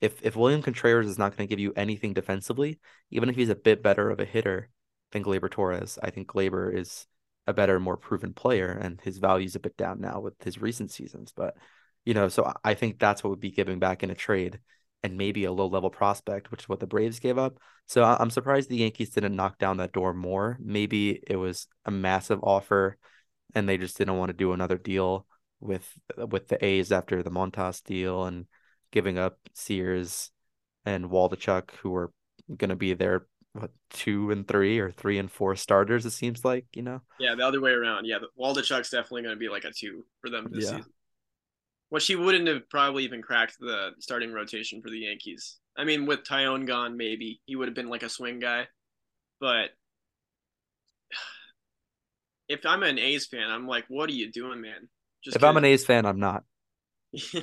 [0.00, 2.78] If if William Contreras is not going to give you anything defensively,
[3.10, 4.68] even if he's a bit better of a hitter
[5.10, 7.06] than Gleyber Torres, I think Gleyber is
[7.48, 10.92] a better, more proven player, and his value's a bit down now with his recent
[10.92, 11.32] seasons.
[11.34, 11.56] But
[12.04, 14.60] you know, so I think that's what would be giving back in a trade
[15.02, 17.58] and maybe a low level prospect, which is what the Braves gave up.
[17.86, 20.58] So I'm surprised the Yankees didn't knock down that door more.
[20.60, 22.98] Maybe it was a massive offer
[23.54, 25.26] and they just didn't want to do another deal
[25.60, 28.46] with with the A's after the Montas deal and
[28.90, 30.30] giving up Sears
[30.84, 32.12] and Waldichuk, who were
[32.54, 36.06] going to be their what two and three or three and four starters.
[36.06, 37.00] It seems like you know.
[37.18, 38.04] Yeah, the other way around.
[38.04, 40.76] Yeah, Waldichuk's definitely going to be like a two for them this yeah.
[40.76, 40.92] season.
[41.90, 45.56] Well, she wouldn't have probably even cracked the starting rotation for the Yankees.
[45.76, 48.66] I mean, with Taillon gone, maybe he would have been like a swing guy.
[49.40, 49.70] But
[52.48, 54.88] if I'm an A's fan, I'm like, what are you doing, man?
[55.24, 56.44] Just if I'm an A's fan, I'm not.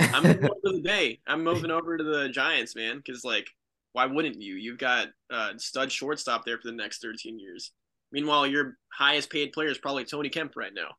[0.00, 1.20] I'm moving over the Bay.
[1.26, 2.98] I'm moving over to the Giants, man.
[2.98, 3.48] Because like,
[3.92, 4.56] why wouldn't you?
[4.56, 7.72] You've got uh, stud shortstop there for the next 13 years.
[8.12, 10.90] Meanwhile, your highest paid player is probably Tony Kemp right now.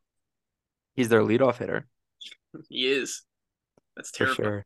[0.95, 1.87] He's their leadoff hitter
[2.69, 3.23] he is.
[3.95, 4.35] That's terrible.
[4.35, 4.65] For sure.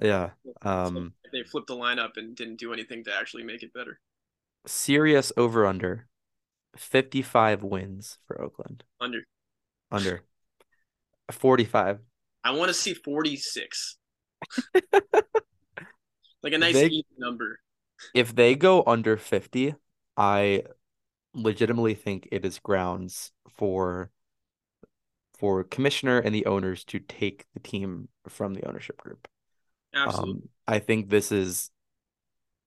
[0.00, 0.30] Yeah.
[0.62, 3.98] Um, they flipped the lineup and didn't do anything to actually make it better.
[4.66, 6.06] Serious over under
[6.76, 8.84] 55 wins for Oakland.
[9.00, 9.24] Under.
[9.90, 10.22] Under
[11.30, 11.98] 45.
[12.44, 13.96] I want to see 46.
[16.42, 17.60] like a nice They- even number.
[18.14, 19.74] If they go under 50,
[20.16, 20.62] I
[21.34, 24.10] legitimately think it is grounds for
[25.38, 29.28] for commissioner and the owners to take the team from the ownership group.
[29.94, 30.32] Absolutely.
[30.34, 31.70] Um, I think this is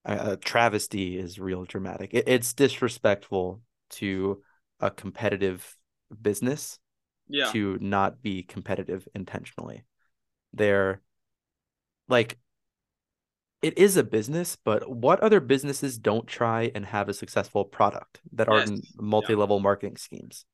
[0.06, 2.14] a, travesty is real dramatic.
[2.14, 4.42] It, it's disrespectful to
[4.80, 5.76] a competitive
[6.22, 6.80] business
[7.28, 7.52] yeah.
[7.52, 9.84] to not be competitive intentionally.
[10.54, 11.02] They're
[12.08, 12.38] like
[13.62, 18.20] it is a business, but what other businesses don't try and have a successful product
[18.34, 18.70] that Yes.
[18.70, 20.46] aren't multi-level marketing schemes?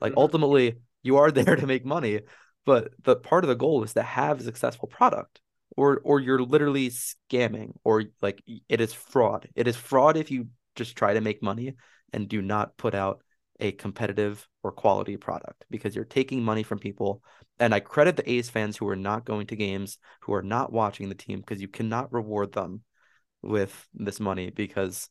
[0.00, 0.18] Like Mhm.
[0.18, 2.20] ultimately, you are there to make money,
[2.64, 5.40] but the part of the goal is to have a successful product.
[5.74, 9.48] Or or you're literally scamming or like it is fraud.
[9.56, 11.76] It is fraud if you just try to make money
[12.12, 13.22] and do not put out
[13.58, 17.22] a competitive or quality product because you're taking money from people.
[17.58, 20.72] And I credit the A's fans who are not going to games, who are not
[20.72, 22.82] watching the team because you cannot reward them
[23.40, 25.08] with this money because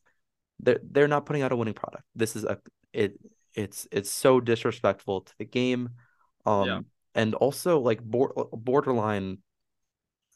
[0.60, 2.04] they're they're not putting out a winning product.
[2.14, 2.58] This is a
[2.92, 3.18] it
[3.54, 5.90] it's it's so disrespectful to the game.
[6.46, 6.80] Um Yeah.
[7.14, 9.38] and also like bor- borderline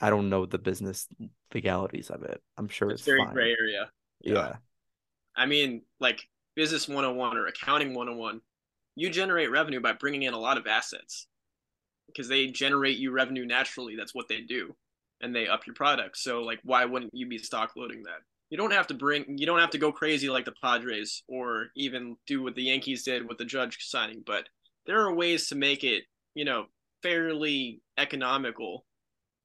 [0.01, 1.09] I don't know the business
[1.55, 2.43] legalities of it.
[2.59, 3.33] I'm sure It's it's, very fine.
[3.33, 3.91] gray area.
[4.21, 4.57] Yeah.
[5.35, 8.41] I mean, like business 101 or accounting 101,
[8.95, 11.27] you generate revenue by bringing in a lot of assets
[12.09, 13.97] because they generate you revenue naturally.
[13.97, 14.75] That's what they do.
[15.21, 16.19] And they up your product.
[16.19, 18.21] So, like, why wouldn't you be stock loading that?
[18.51, 21.67] You don't have to bring, you don't have to go crazy like the Padres or
[21.77, 24.49] even do what the Yankees did with the Judge signing, but
[24.87, 26.05] there are ways to make it,
[26.35, 26.67] you know,
[27.03, 28.85] fairly economical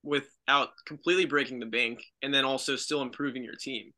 [0.04, 3.92] without completely breaking the bank and then also still improving your team.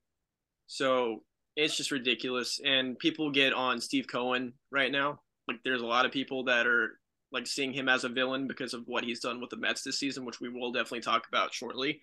[0.68, 1.24] So
[1.56, 2.60] it's just ridiculous.
[2.64, 5.20] And people get on Steve Cohen right now.
[5.48, 7.00] Like there's a lot of people that are
[7.32, 10.00] like seeing him as a villain because of what he's done with the Mets this
[10.00, 12.02] season, which we will definitely talk about shortly.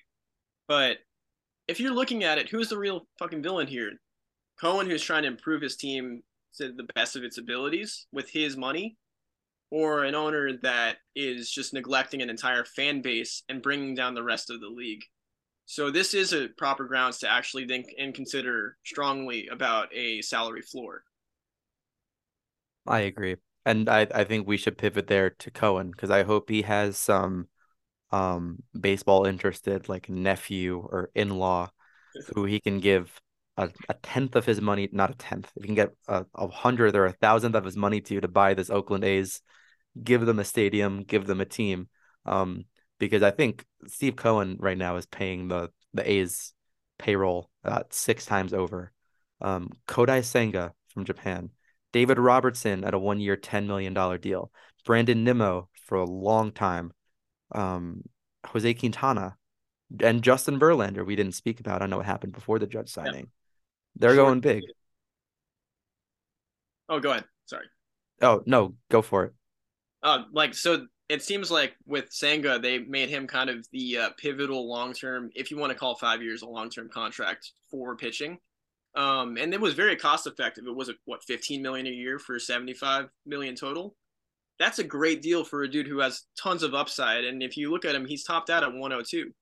[0.68, 0.98] But
[1.70, 3.92] if you're looking at it, who's the real fucking villain here?
[4.60, 6.22] Cohen, who's trying to improve his team
[6.56, 8.96] to the best of its abilities with his money,
[9.70, 14.22] or an owner that is just neglecting an entire fan base and bringing down the
[14.22, 15.04] rest of the league.
[15.64, 20.62] So this is a proper grounds to actually think and consider strongly about a salary
[20.62, 21.04] floor.
[22.84, 23.36] I agree.
[23.64, 26.98] And I, I think we should pivot there to Cohen because I hope he has
[26.98, 27.46] some
[28.12, 31.70] um baseball interested like nephew or in-law
[32.34, 33.20] who he can give
[33.56, 36.48] a, a tenth of his money, not a tenth, if he can get a, a
[36.48, 39.42] hundredth or a thousandth of his money to to buy this Oakland A's,
[40.02, 41.88] give them a stadium, give them a team.
[42.24, 42.64] Um,
[42.98, 46.52] because I think Steve Cohen right now is paying the the A's
[46.98, 48.92] payroll uh, six times over.
[49.40, 51.50] Um, Kodai Senga from Japan,
[51.92, 54.52] David Robertson at a one year, $10 million deal,
[54.84, 56.92] Brandon Nimmo for a long time,
[57.52, 58.02] um,
[58.46, 59.36] Jose Quintana,
[60.02, 61.04] and Justin Verlander.
[61.04, 61.82] We didn't speak about.
[61.82, 63.30] I know what happened before the judge signing.
[63.96, 64.24] They're Sure.
[64.24, 64.62] going big.
[66.88, 67.24] Oh, go ahead.
[67.46, 67.66] Sorry.
[68.22, 69.32] Oh, no, go for it.
[70.02, 74.10] Uh, like so, it seems like with Senga, they made him kind of the uh,
[74.16, 77.96] pivotal long term, if you want to call five years a long term contract for
[77.96, 78.38] pitching.
[78.94, 80.64] Um, and it was very cost effective.
[80.66, 83.94] It was what 15 million a year for 75 million total.
[84.60, 87.24] That's a great deal for a dude who has tons of upside.
[87.24, 89.32] And if you look at him, he's topped out at 102.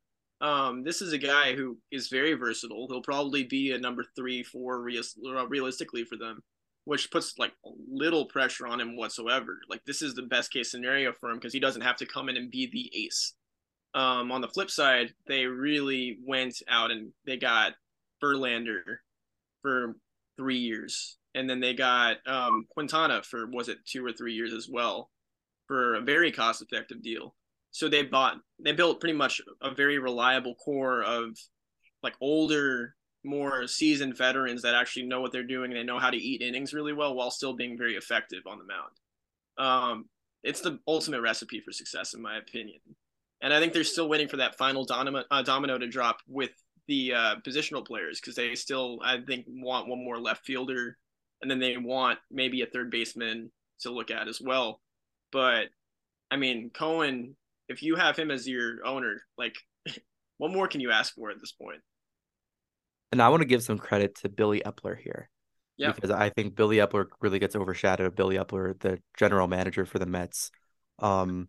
[0.40, 2.86] Um, this is a guy who is very versatile.
[2.88, 5.02] He'll probably be a number three, four real,
[5.48, 6.40] realistically for them,
[6.84, 7.52] which puts like
[7.90, 9.58] little pressure on him whatsoever.
[9.68, 12.28] Like this is the best case scenario for him because he doesn't have to come
[12.28, 13.34] in and be the ace.
[13.94, 17.72] Um, on the flip side, they really went out and they got
[18.22, 18.82] Verlander
[19.62, 19.96] for
[20.36, 24.52] three years, and then they got um, Quintana for was it two or three years
[24.52, 25.10] as well,
[25.66, 27.34] for a very cost-effective deal.
[27.70, 31.36] So they bought, they built pretty much a very reliable core of
[32.02, 35.70] like older, more seasoned veterans that actually know what they're doing.
[35.70, 38.58] and They know how to eat innings really well while still being very effective on
[38.58, 38.92] the mound.
[39.58, 40.04] Um,
[40.42, 42.80] it's the ultimate recipe for success, in my opinion.
[43.40, 46.50] And I think they're still waiting for that final domino, uh, domino to drop with
[46.86, 50.96] the uh, positional players because they still, I think, want one more left fielder,
[51.42, 54.80] and then they want maybe a third baseman to look at as well.
[55.32, 55.66] But
[56.30, 57.36] I mean, Cohen,
[57.68, 59.56] if you have him as your owner, like,
[60.38, 61.80] what more can you ask for at this point?
[63.12, 65.30] And I want to give some credit to Billy Eppler here.
[65.76, 65.92] Yeah.
[65.92, 68.16] Because I think Billy Eppler really gets overshadowed.
[68.16, 70.50] Billy Eppler, the general manager for the Mets.
[70.98, 71.48] Um,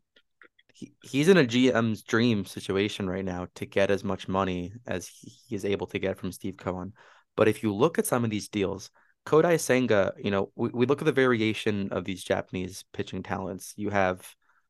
[0.74, 5.08] he, he's in a GM's dream situation right now to get as much money as
[5.08, 6.94] he, he is able to get from Steve Cohen.
[7.36, 8.92] But if you look at some of these deals,
[9.30, 13.76] Kodai Senga, you know, we, we look at the variation of these Japanese pitching talents.
[13.78, 14.28] You have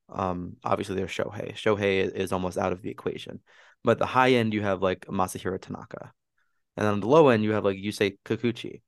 [0.10, 1.54] um obviously there's Shohei.
[1.54, 3.40] Shohei is, is almost out of the equation.
[3.86, 6.12] But the high end you have like Masahiro Tanaka.
[6.76, 8.82] And on the low end you have like Yusei Kikuchi.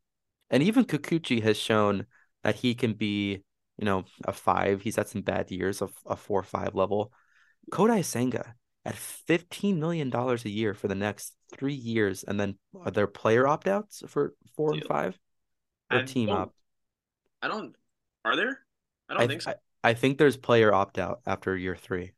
[0.50, 2.06] And even Kikuchi has shown
[2.44, 3.42] that he can be,
[3.78, 4.82] you know, a five.
[4.82, 7.14] He's had some bad years of a four or five level.
[7.72, 12.24] Kodai Senga at $15 million a year for the next three years.
[12.24, 15.18] And then are there player opt outs for four and five?
[15.92, 16.54] Or I team up?
[17.42, 17.76] I don't.
[18.24, 18.60] Are there?
[19.10, 19.52] I don't I, think so.
[19.84, 22.12] I, I think there's player opt out after year three,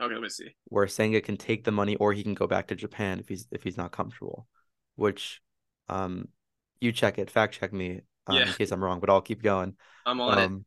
[0.00, 0.54] okay, let me see.
[0.66, 3.46] where Senga can take the money or he can go back to Japan if he's
[3.50, 4.46] if he's not comfortable.
[4.96, 5.40] Which
[5.88, 6.28] um
[6.80, 9.74] you check it, fact check me um, in case I'm wrong, but I'll keep going.
[10.06, 10.44] I'm on it.
[10.44, 10.64] Um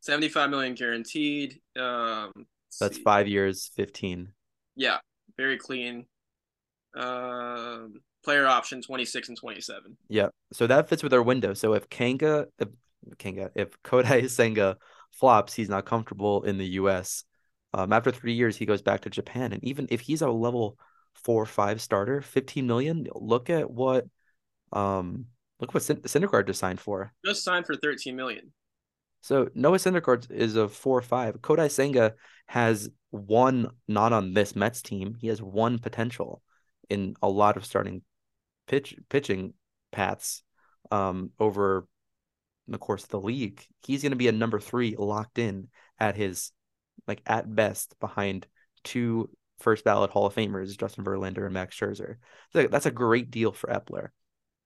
[0.00, 1.60] 75 million guaranteed.
[1.78, 2.32] Um,
[2.80, 3.02] that's see.
[3.02, 4.32] five years, fifteen.
[4.74, 4.98] Yeah,
[5.36, 6.06] very clean.
[6.96, 9.96] Um, player option 26 and 27.
[10.08, 10.28] Yeah.
[10.52, 11.54] So that fits with our window.
[11.54, 12.68] So if Kanga, if
[13.18, 14.76] Kanga, if Kodai Senga
[15.10, 17.24] flops, he's not comfortable in the US.
[17.74, 19.52] Um, after three years, he goes back to Japan.
[19.52, 20.78] And even if he's a level
[21.14, 24.06] four or five starter, 15 million, look at what
[24.72, 25.26] um
[25.60, 27.12] look what Syn- Syndergaard just signed for.
[27.24, 28.52] Just signed for 13 million.
[29.20, 31.40] So Noah Syndergaard is a four or five.
[31.40, 32.14] Kodai Senga
[32.46, 35.14] has one not on this Mets team.
[35.20, 36.42] He has one potential
[36.90, 38.02] in a lot of starting
[38.66, 39.54] pitch pitching
[39.90, 40.42] paths
[40.90, 41.86] um over
[42.68, 43.64] the course of the league.
[43.84, 46.52] He's going to be a number three locked in at his
[47.06, 48.46] like at best behind
[48.84, 52.16] two first ballot Hall of Famers, Justin Verlander and Max Scherzer.
[52.52, 54.08] So that's a great deal for Eppler.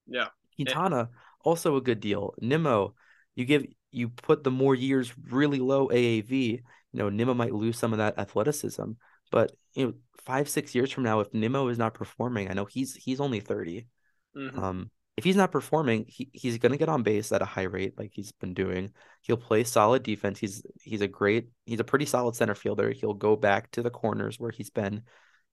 [0.07, 0.29] Yeah.
[0.57, 1.11] Quintana,
[1.45, 2.35] also a good deal.
[2.41, 2.95] Nimmo,
[3.35, 6.31] you give you put the more years really low AAV.
[6.33, 8.93] You know, Nimmo might lose some of that athleticism,
[9.31, 12.65] but you know, five six years from now, if Nimmo is not performing, I know
[12.65, 13.87] he's he's only 30
[14.35, 14.59] Mhm.
[14.59, 17.99] Um, if he's not performing, he, he's gonna get on base at a high rate
[17.99, 18.93] like he's been doing.
[19.23, 20.39] He'll play solid defense.
[20.39, 22.91] He's he's a great, he's a pretty solid center fielder.
[22.91, 25.03] He'll go back to the corners where he's been,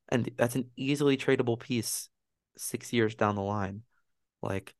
[0.09, 2.09] and that's an easily tradable piece
[2.57, 3.83] six years down the line.
[4.41, 4.75] Like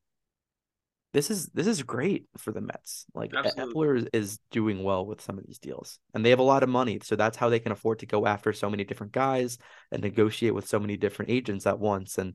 [1.14, 3.06] this is this is great for the Mets.
[3.14, 3.74] Like Absolutely.
[3.74, 6.64] Eppler is, is doing well with some of these deals, and they have a lot
[6.64, 9.58] of money, so that's how they can afford to go after so many different guys
[9.92, 12.34] and negotiate with so many different agents at once, and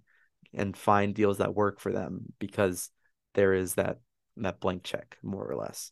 [0.54, 2.90] and find deals that work for them because
[3.34, 3.98] there is that
[4.36, 5.90] that blank check more or less.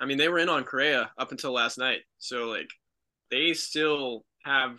[0.00, 2.02] I mean, they were in on Correa up until last night.
[2.18, 2.68] So, like,
[3.32, 4.78] they still have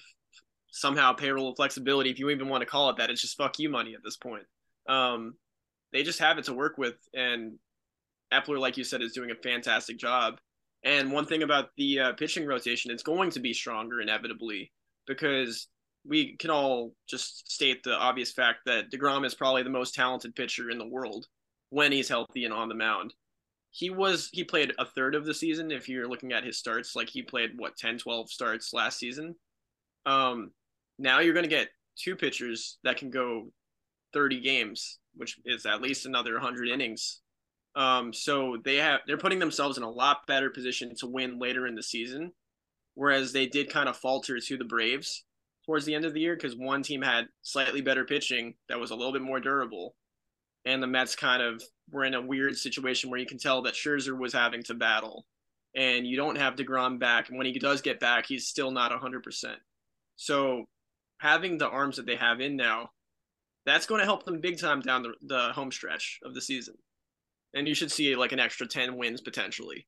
[0.72, 3.10] somehow payroll flexibility, if you even want to call it that.
[3.10, 4.44] It's just fuck you money at this point.
[4.90, 5.36] Um,
[5.94, 6.96] they just have it to work with.
[7.14, 7.58] And
[8.34, 10.40] Eppler, like you said, is doing a fantastic job.
[10.84, 14.72] And one thing about the uh, pitching rotation, it's going to be stronger inevitably
[15.08, 15.68] because
[16.06, 20.36] we can all just state the obvious fact that DeGrom is probably the most talented
[20.36, 21.28] pitcher in the world
[21.70, 23.14] when he's healthy and on the mound.
[23.72, 26.96] He was he played a third of the season if you're looking at his starts
[26.96, 29.36] like he played what 10 12 starts last season.
[30.06, 30.52] Um
[30.98, 33.52] now you're going to get two pitchers that can go
[34.14, 37.22] 30 games, which is at least another 100 innings.
[37.76, 41.68] Um so they have they're putting themselves in a lot better position to win later
[41.68, 42.34] in the season
[43.00, 45.24] whereas they did kind of falter to the Braves
[45.66, 48.92] towards the end of the year because one team had slightly better pitching that was
[48.92, 49.96] a little bit more durable,
[50.66, 53.74] and the Mets kind of were in a weird situation where you can tell that
[53.74, 55.26] Scherzer was having to battle,
[55.76, 58.92] and you don't have Degrom back, and when he does get back, he's still not
[58.92, 59.60] hundred percent.
[60.18, 60.66] So
[61.20, 62.90] having the arms that they have in now,
[63.66, 66.76] that's going to help them big time down the, the home stretch of the season,
[67.54, 69.88] and you should see like an extra ten wins potentially.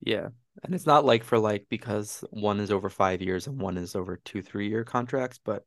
[0.00, 0.28] Yeah.
[0.62, 3.94] And it's not like for like because one is over five years and one is
[3.94, 5.64] over two, three year contracts, but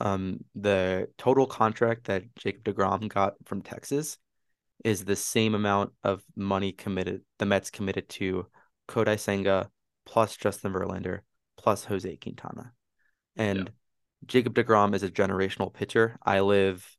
[0.00, 4.18] um the total contract that Jacob DeGrom got from Texas
[4.84, 8.46] is the same amount of money committed the Mets committed to
[8.88, 9.70] Kodai Senga
[10.04, 11.20] plus Justin Verlander
[11.56, 12.72] plus Jose Quintana.
[13.36, 13.70] And
[14.24, 16.18] Jacob DeGrom is a generational pitcher.
[16.24, 16.96] I live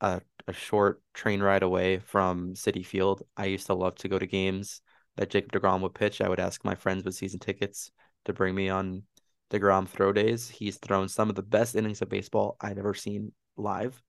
[0.00, 3.22] a, a short train ride away from Citi Field.
[3.36, 4.80] I used to love to go to games
[5.16, 6.20] that Jacob DeGrom would pitch.
[6.20, 7.90] I would ask my friends with season tickets
[8.26, 9.02] to bring me on
[9.50, 10.48] DeGrom throw days.
[10.48, 14.00] He's thrown some of the best innings of baseball I've ever seen live.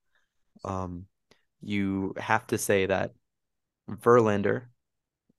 [0.64, 1.06] Um,
[1.62, 3.12] you have to say that
[3.90, 4.66] Verlander,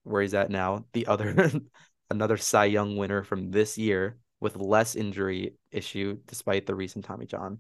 [0.05, 1.51] where he's at now, the other
[2.11, 7.27] another Cy Young winner from this year with less injury issue despite the recent Tommy
[7.27, 7.59] John,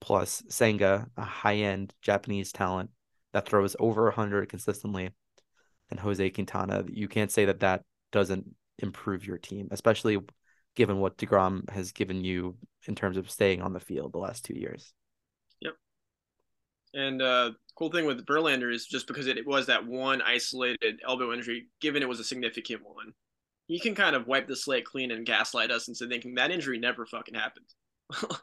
[0.00, 2.90] plus Senga, a high end Japanese talent
[3.32, 5.10] that throws over 100 consistently,
[5.90, 6.84] and Jose Quintana.
[6.88, 10.18] You can't say that that doesn't improve your team, especially
[10.76, 12.56] given what DeGrom has given you
[12.86, 14.92] in terms of staying on the field the last two years.
[15.60, 15.74] Yep.
[16.94, 21.00] And uh, cool thing with Verlander is just because it, it was that one isolated
[21.06, 23.12] elbow injury, given it was a significant one,
[23.66, 26.78] he can kind of wipe the slate clean and gaslight us into thinking that injury
[26.78, 27.66] never fucking happened.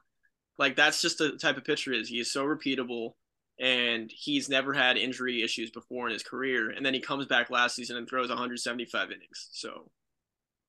[0.58, 2.10] like that's just the type of pitcher is.
[2.10, 3.14] He is so repeatable
[3.60, 6.72] and he's never had injury issues before in his career.
[6.72, 9.50] And then he comes back last season and throws 175 innings.
[9.52, 9.92] So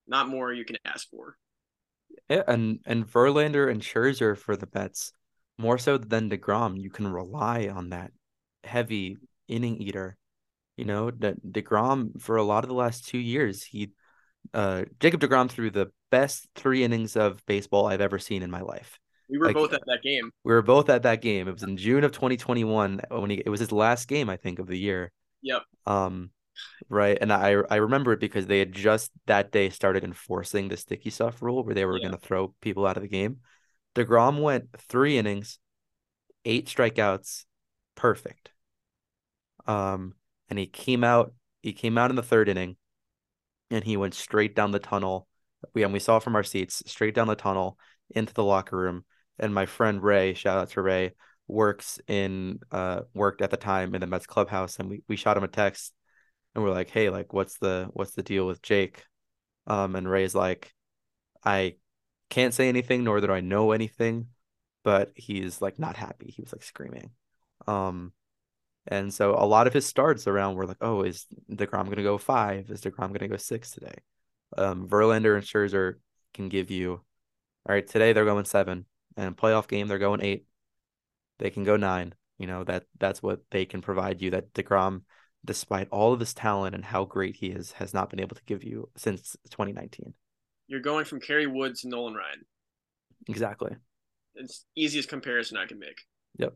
[0.06, 1.36] not more you can ask for.
[2.28, 5.12] Yeah, and and Verlander and Scherzer for the Mets,
[5.58, 8.10] more so than Degrom, you can rely on that
[8.64, 9.16] heavy
[9.48, 10.16] inning eater.
[10.76, 13.92] You know, De- Degrom for a lot of the last two years, he
[14.54, 18.60] uh Jacob Degrom threw the best three innings of baseball I've ever seen in my
[18.60, 18.98] life.
[19.28, 20.30] We were like, both at that game.
[20.44, 21.48] We were both at that game.
[21.48, 24.58] It was in June of 2021 when he it was his last game, I think,
[24.58, 25.10] of the year.
[25.40, 25.62] Yep.
[25.86, 26.30] Um,
[26.90, 27.16] right.
[27.18, 31.10] And I I remember it because they had just that day started enforcing the sticky
[31.10, 32.08] stuff rule where they were yeah.
[32.08, 33.38] gonna throw people out of the game.
[33.94, 35.58] DeGrom went three innings,
[36.44, 37.44] eight strikeouts,
[37.94, 38.50] perfect.
[39.66, 40.14] Um,
[40.50, 41.32] and he came out,
[41.62, 42.76] he came out in the third inning
[43.72, 45.26] and he went straight down the tunnel.
[45.74, 47.78] We and we saw from our seats, straight down the tunnel
[48.10, 49.04] into the locker room
[49.38, 51.12] and my friend Ray, shout out to Ray,
[51.48, 55.36] works in uh worked at the time in the Mets clubhouse, and we we shot
[55.36, 55.92] him a text,
[56.54, 59.04] and we're like, hey, like, what's the what's the deal with Jake?
[59.66, 60.72] Um, and Ray's like,
[61.44, 61.76] I
[62.30, 64.28] can't say anything, nor that I know anything,
[64.84, 66.30] but he's like not happy.
[66.30, 67.10] He was like screaming.
[67.66, 68.12] Um,
[68.86, 72.18] and so a lot of his starts around were like, oh, is Degrom gonna go
[72.18, 72.70] five?
[72.70, 73.94] Is Degrom gonna go six today?
[74.56, 75.94] Um, Verlander and Scherzer
[76.34, 76.92] can give you.
[77.64, 80.46] All right, today they're going seven and playoff game they're going eight.
[81.38, 82.14] They can go nine.
[82.38, 84.30] You know that that's what they can provide you.
[84.30, 85.02] That Degrom,
[85.44, 88.44] despite all of his talent and how great he is, has not been able to
[88.46, 90.14] give you since 2019.
[90.66, 92.44] You're going from Kerry Woods to Nolan Ryan.
[93.28, 93.76] Exactly.
[94.34, 96.00] It's easiest comparison I can make.
[96.38, 96.54] Yep.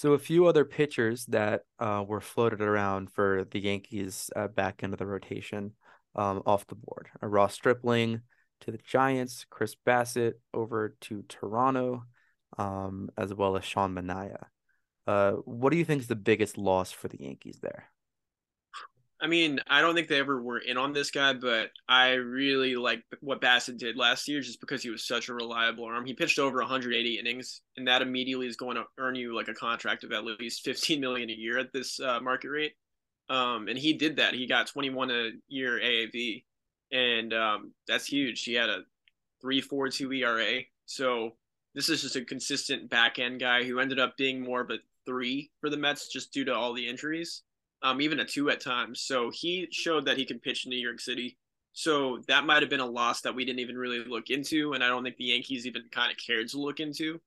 [0.00, 4.82] So a few other pitchers that uh, were floated around for the Yankees uh, back
[4.82, 5.72] into the rotation
[6.14, 7.08] um, off the board.
[7.22, 8.22] Uh, Ross Stripling,
[8.62, 12.04] to the Giants, Chris Bassitt over to Toronto,
[12.56, 14.46] um, as well as Sean Manaea.
[15.06, 17.90] Uh, what do you think is the biggest loss for the Yankees there?
[19.22, 22.76] I mean, I don't think they ever were in on this guy, but I really
[22.76, 26.06] like what Bassitt did last year just because he was such a reliable arm.
[26.06, 29.54] He pitched over 180 innings, and that immediately is going to earn you like a
[29.54, 32.72] contract of at least 15 million a year at this uh, market rate.
[33.28, 34.34] Um, and he did that.
[34.34, 36.42] He got 21 a year AAV
[36.92, 38.42] and um, that's huge.
[38.42, 38.82] He had a
[39.40, 41.36] three four two ERA, so
[41.74, 44.78] this is just a consistent back end guy who ended up being more of a
[45.06, 47.42] three for the Mets just due to all the injuries,
[47.82, 49.00] um, even a two at times.
[49.02, 51.36] So he showed that he can pitch in New York City.
[51.72, 54.82] So that might have been a loss that we didn't even really look into, and
[54.82, 57.20] I don't think the Yankees even kind of cared to look into.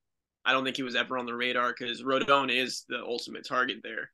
[0.45, 3.77] I don't think he was ever on the radar because Rodon is the ultimate target
[3.83, 4.11] there.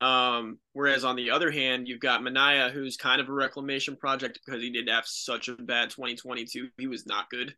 [0.00, 4.38] Um, whereas on the other hand, you've got Manaea, who's kind of a reclamation project
[4.44, 6.68] because he did have such a bad 2022.
[6.78, 7.54] He was not good.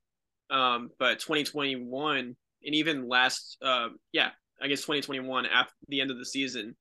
[0.50, 2.36] Um, but 2021 and
[2.74, 4.30] even last, uh, yeah,
[4.60, 6.76] I guess 2021 after the end of the season,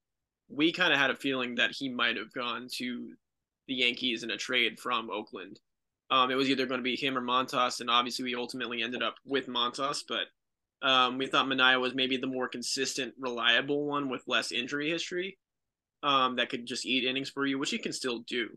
[0.52, 3.14] we kind of had a feeling that he might have gone to
[3.68, 5.60] the Yankees in a trade from Oakland.
[6.10, 9.02] Um, it was either going to be him or Montas, and obviously we ultimately ended
[9.02, 10.28] up with Montas, but
[10.88, 15.38] um, we thought Manaea was maybe the more consistent, reliable one with less injury history
[16.04, 18.50] um, that could just eat innings for you, which he can still do.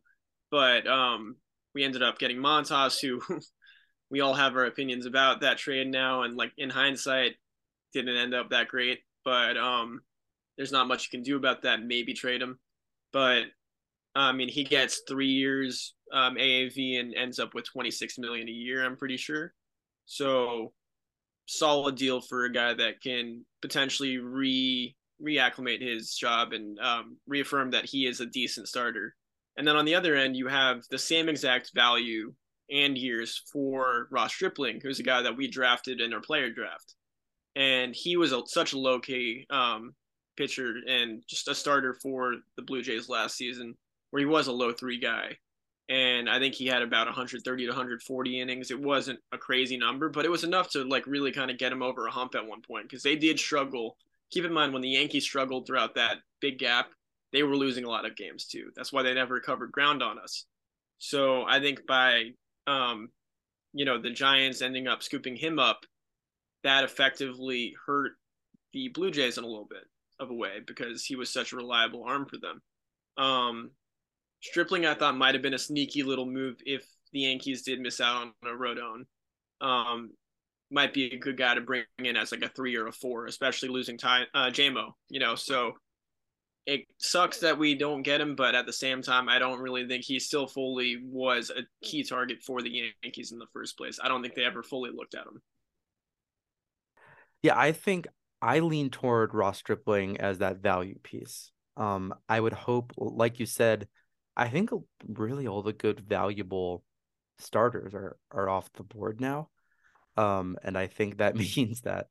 [0.51, 1.37] But um,
[1.75, 3.21] we ended up getting Montas, who
[4.11, 7.33] we all have our opinions about that trade now, and like in hindsight,
[7.93, 9.01] didn't end up that great.
[9.25, 10.01] But um,
[10.57, 11.83] there's not much you can do about that.
[11.83, 12.59] Maybe trade him,
[13.13, 13.45] but
[14.15, 18.53] I mean, he gets three years um, AAV and ends up with 26 million a
[18.53, 18.85] year.
[18.85, 19.53] I'm pretty sure.
[20.07, 20.73] So
[21.47, 27.71] solid deal for a guy that can potentially re reacclimate his job and um, reaffirm
[27.71, 29.15] that he is a decent starter.
[29.57, 32.35] And then on the other end, you have the same exact value
[32.71, 36.95] and years for Ross Stripling, who's a guy that we drafted in our player draft.
[37.55, 39.95] And he was a, such a low key um,
[40.37, 43.75] pitcher and just a starter for the Blue Jays last season,
[44.11, 45.37] where he was a low three guy.
[45.89, 48.71] And I think he had about 130 to 140 innings.
[48.71, 51.73] It wasn't a crazy number, but it was enough to like really kind of get
[51.73, 53.97] him over a hump at one point because they did struggle
[54.35, 56.89] keep in mind when the Yankees struggled throughout that big gap,
[57.33, 58.71] they were losing a lot of games too.
[58.75, 60.45] That's why they never recovered ground on us.
[60.99, 62.31] So I think by
[62.67, 63.11] um,
[63.73, 65.85] you know, the Giants ending up scooping him up,
[66.63, 68.13] that effectively hurt
[68.73, 69.85] the Blue Jays in a little bit
[70.21, 72.63] of a way because he was such a reliable arm for them.
[73.17, 73.71] Um,
[74.43, 78.01] Stripling, I thought might have been a sneaky little move if the Yankees did miss
[78.01, 79.05] out on a Rodon.
[79.61, 80.11] Um,
[80.71, 83.27] might be a good guy to bring in as like a three or a four,
[83.27, 84.93] especially losing time uh, JMO.
[85.09, 85.73] You know, so
[86.67, 89.87] it sucks that we don't get him, but at the same time, I don't really
[89.87, 93.99] think he still fully was a key target for the Yankees in the first place.
[94.03, 95.43] I don't think they ever fully looked at him.
[97.43, 98.09] Yeah, I think
[98.45, 101.51] I lean toward Ross Stripling as that value piece.
[101.79, 103.89] Um, I would hope, like you said,
[104.37, 104.69] I think
[105.09, 106.85] really all the good, valuable
[107.39, 109.49] starters are are off the board now.
[110.19, 112.09] Um, and I think that means that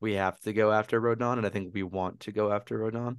[0.00, 3.18] we have to go after Rodon, and I think we want to go after Rodon.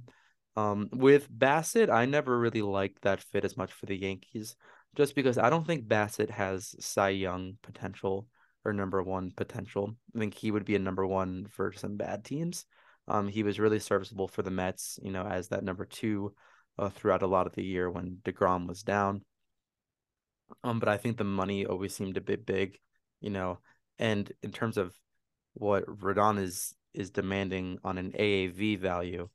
[0.56, 4.56] Um, with Bassitt, I never really liked that fit as much for the Yankees,
[4.96, 8.26] just because I don't think Bassitt has Cy Young potential
[8.66, 9.94] or number one potential.
[10.14, 12.64] I think he would be a number one for some bad teams.
[13.06, 16.34] Um, he was really serviceable for the Mets, you know, as that number two
[16.76, 19.22] uh, throughout a lot of the year when Degrom was down.
[20.64, 22.78] Um, but I think the money always seemed a bit big,
[23.20, 23.60] you know,
[23.98, 24.92] and in terms of
[25.54, 29.28] what Rodon is is demanding on an AAV value,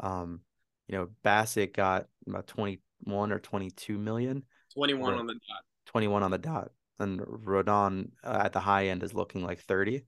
[0.00, 0.40] um,
[0.88, 4.42] you know, Bassitt got about 21 or 22 million.
[4.74, 5.62] 21 on the dot.
[5.86, 6.70] 21 on the dot.
[6.98, 10.04] And Rodon uh, at the high end is looking like 30.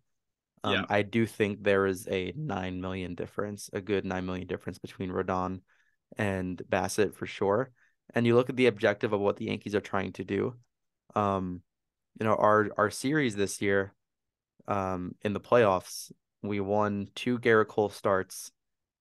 [0.63, 0.85] Um, yeah.
[0.89, 5.11] I do think there is a 9 million difference, a good 9 million difference between
[5.11, 5.61] Rodon
[6.17, 7.71] and Bassitt for sure.
[8.15, 10.55] And you look at the objective of what the Yankees are trying to do.
[11.15, 11.63] Um,
[12.19, 13.95] you know, our our series this year,
[14.69, 16.13] um, in the playoffs,
[16.43, 18.53] we won two Gerrit Cole starts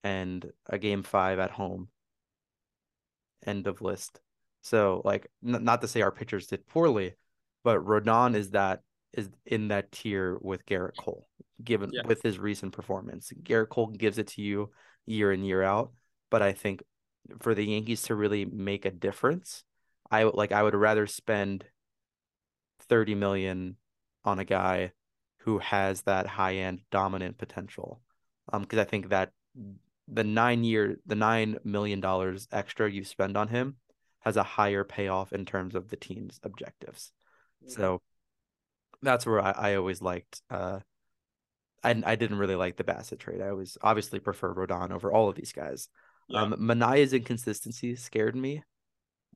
[0.02, 1.88] and a game five at home.
[3.46, 4.20] End of list.
[4.62, 7.14] So like n- not to say our pitchers did poorly,
[7.64, 8.80] but Rodon is that
[9.12, 11.26] is in that tier with Gerrit Cole,
[11.62, 12.02] given yeah.
[12.06, 13.32] with his recent performance.
[13.42, 14.70] Gerrit Cole gives it to you
[15.06, 15.92] year in, year out.
[16.30, 16.82] But I think
[17.40, 19.64] for the Yankees to really make a difference,
[20.10, 21.64] I like I would rather spend
[22.88, 23.76] 30 million
[24.24, 24.92] on a guy
[25.38, 28.00] who has that high end dominant potential.
[28.52, 29.30] Um, because I think that
[30.08, 33.76] the nine year the nine million dollars extra you spend on him
[34.20, 37.12] has a higher payoff in terms of the team's objectives.
[37.66, 38.00] So
[39.02, 40.80] that's where I, I always liked uh
[41.82, 43.40] I I didn't really like the Bassitt trade.
[43.40, 45.88] I always obviously prefer Rodon over all of these guys.
[46.28, 46.42] Yeah.
[46.42, 48.62] Um Manaea's inconsistency scared me.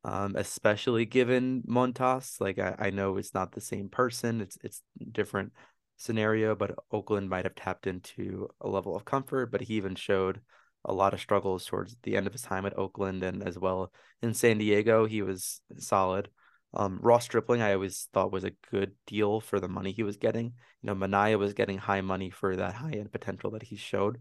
[0.04, 2.40] Um, especially given Montas.
[2.40, 5.52] Like I, I know it's not the same person, it's it's different
[5.96, 10.40] scenario, but Oakland might have tapped into a level of comfort, but he even showed
[10.84, 13.92] a lot of struggles towards the end of his time at Oakland and as well
[14.22, 15.04] in San Diego.
[15.06, 16.30] He was solid.
[16.74, 20.16] Um, Ross Stripling, I always thought was a good deal for the money he was
[20.16, 20.52] getting.
[20.82, 24.18] You know, Manaea was getting high money for that high end potential that he showed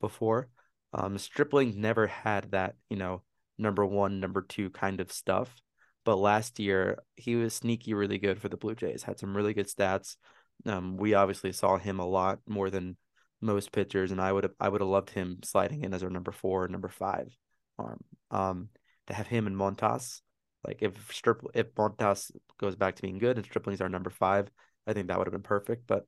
[0.00, 0.48] before.
[0.92, 3.22] Um, Stripling never had that, you know,
[3.58, 5.60] number one, number two kind of stuff.
[6.04, 9.52] But last year, he was sneaky really good for the Blue Jays, had some really
[9.52, 10.16] good stats.
[10.64, 12.96] Um, we obviously saw him a lot more than
[13.40, 16.10] most pitchers, and I would have I would have loved him sliding in as our
[16.10, 17.36] number four, number five
[17.78, 18.02] arm.
[18.30, 18.68] Um,
[19.06, 20.20] to have him and Montas,
[20.66, 24.50] like if Strip if Montas goes back to being good and Stripling's our number five,
[24.86, 25.86] I think that would have been perfect.
[25.86, 26.06] But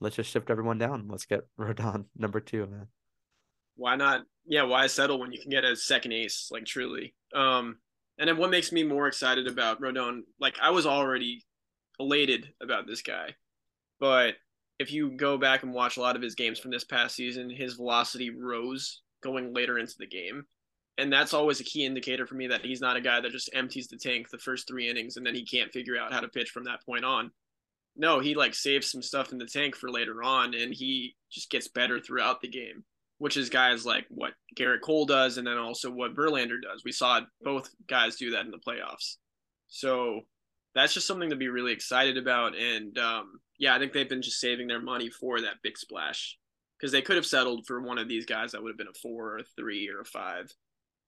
[0.00, 1.08] let's just shift everyone down.
[1.08, 2.86] Let's get Rodon number two, man.
[3.76, 4.22] Why not?
[4.46, 6.48] Yeah, why settle when you can get a second ace?
[6.50, 7.14] Like truly.
[7.34, 7.78] Um,
[8.18, 10.22] and then what makes me more excited about Rodon?
[10.40, 11.44] Like I was already
[12.00, 13.34] elated about this guy,
[14.00, 14.34] but
[14.78, 17.50] if you go back and watch a lot of his games from this past season,
[17.50, 20.44] his velocity rose going later into the game.
[20.98, 23.50] And that's always a key indicator for me that he's not a guy that just
[23.54, 26.28] empties the tank the first three innings and then he can't figure out how to
[26.28, 27.30] pitch from that point on.
[27.96, 31.50] No, he like saves some stuff in the tank for later on and he just
[31.50, 32.84] gets better throughout the game,
[33.18, 36.82] which is guys like what Gerrit Cole does and then also what Verlander does.
[36.84, 39.16] We saw both guys do that in the playoffs.
[39.68, 40.22] So
[40.74, 42.56] that's just something to be really excited about.
[42.56, 46.36] And um, yeah, I think they've been just saving their money for that big splash
[46.78, 48.98] because they could have settled for one of these guys that would have been a
[49.00, 50.52] four or a three or a five.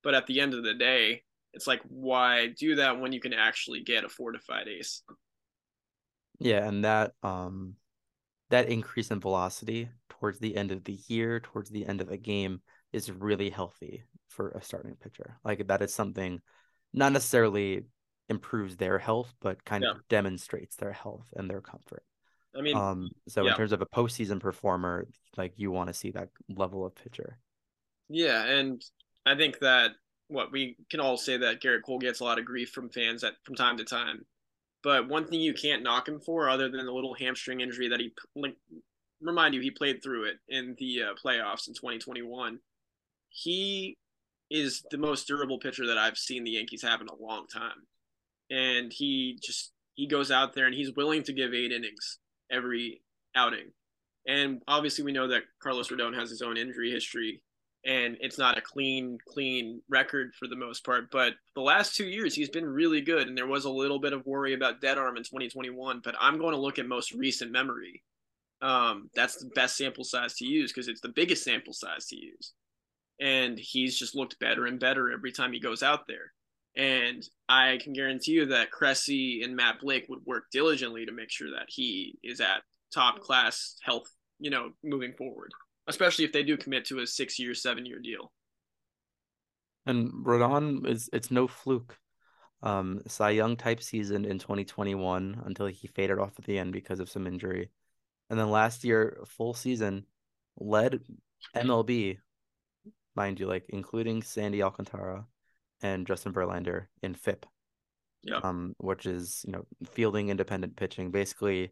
[0.03, 1.23] But at the end of the day,
[1.53, 5.03] it's like, why do that when you can actually get a fortified ace?
[6.39, 7.75] Yeah, and that um
[8.49, 12.17] that increase in velocity towards the end of the year, towards the end of the
[12.17, 15.37] game, is really healthy for a starting pitcher.
[15.43, 16.41] Like that is something
[16.93, 17.85] not necessarily
[18.29, 19.91] improves their health, but kind yeah.
[19.91, 22.03] of demonstrates their health and their comfort.
[22.55, 23.51] I mean, um, so yeah.
[23.51, 27.37] in terms of a postseason performer, like you want to see that level of pitcher.
[28.09, 28.81] Yeah, and
[29.25, 29.91] I think that
[30.27, 33.23] what we can all say that Gerrit Cole gets a lot of grief from fans
[33.23, 34.25] at from time to time.
[34.83, 37.99] But one thing you can't knock him for, other than the little hamstring injury that
[37.99, 38.55] he like,
[39.21, 42.59] remind you he played through it in the uh, playoffs in 2021.
[43.29, 43.97] He
[44.49, 47.87] is the most durable pitcher that I've seen the Yankees have in a long time,
[48.49, 52.19] and he just he goes out there and he's willing to give eight innings
[52.51, 53.01] every
[53.35, 53.71] outing.
[54.27, 57.41] And obviously, we know that Carlos Rodon has his own injury history,
[57.85, 61.09] and it's not a clean, clean record for the most part.
[61.11, 64.13] But the last two years, he's been really good, and there was a little bit
[64.13, 66.01] of worry about dead arm in 2021.
[66.03, 68.03] But I'm going to look at most recent memory.
[68.61, 72.15] Um, that's the best sample size to use because it's the biggest sample size to
[72.15, 72.53] use.
[73.19, 76.33] And he's just looked better and better every time he goes out there.
[76.75, 81.29] And I can guarantee you that Cressey and Matt Blake would work diligently to make
[81.29, 82.63] sure that he is at
[82.93, 84.07] top class health,
[84.39, 85.51] you know, moving forward,
[85.91, 88.31] especially if they do commit to a six year, seven year deal.
[89.85, 91.97] And Rodon is it's no fluke.
[92.63, 96.99] Um, Cy Young type season in 2021 until he faded off at the end because
[96.99, 97.71] of some injury.
[98.29, 100.05] And then last year, full season,
[100.59, 101.01] led
[101.55, 102.19] MLB,
[103.15, 105.25] mind you, like including Sandy Alcantara,
[105.81, 107.45] and Justin Verlander in FIP.
[108.23, 108.39] Yeah.
[108.43, 111.71] Um, which is, you know, fielding independent pitching, basically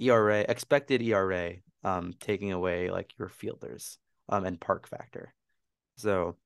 [0.00, 5.34] ERA, expected ERA, um, taking away like your fielders, um, and park factor.
[5.96, 6.36] So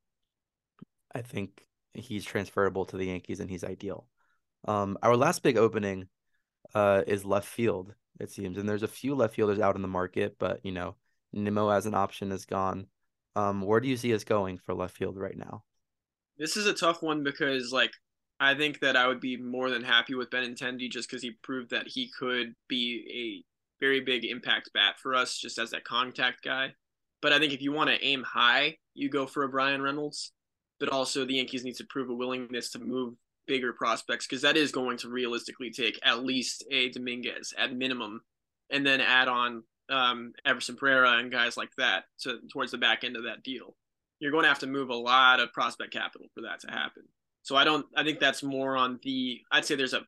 [1.15, 4.07] I think he's transferable to the Yankees and he's ideal.
[4.67, 6.09] Um, our last big opening
[6.75, 8.57] uh is left field, it seems.
[8.57, 10.95] And there's a few left fielders out in the market, but you know,
[11.33, 12.87] Nimmo as an option is gone.
[13.35, 15.65] Um, where do you see us going for left field right now?
[16.39, 17.93] This is a tough one because like
[18.43, 21.71] I think that I would be more than happy with Benintendi just because he proved
[21.71, 23.45] that he could be
[23.81, 26.75] a very big impact bat for us just as that contact guy.
[27.21, 30.33] But I think if you want to aim high, you go for a Bryan Reynolds.
[30.81, 33.15] But also the Yankees need to prove a willingness to move
[33.47, 38.23] bigger prospects because that is going to realistically take at least a Dominguez at minimum,
[38.71, 43.05] and then add on um, Everson Pereira and guys like that to towards the back
[43.05, 43.77] end of that deal
[44.23, 47.03] you're going to have to move a lot of prospect capital for that to happen.
[47.43, 47.87] So I don't.
[47.97, 49.41] I think that's more on the.
[49.51, 50.03] I'd say there's a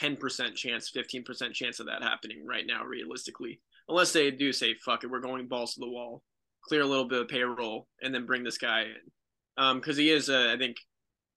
[0.00, 5.04] 10% chance, 15% chance of that happening right now, realistically, unless they do say fuck
[5.04, 6.22] it, we're going balls to the wall,
[6.64, 10.10] clear a little bit of payroll, and then bring this guy in, because um, he
[10.10, 10.76] is, a, I think,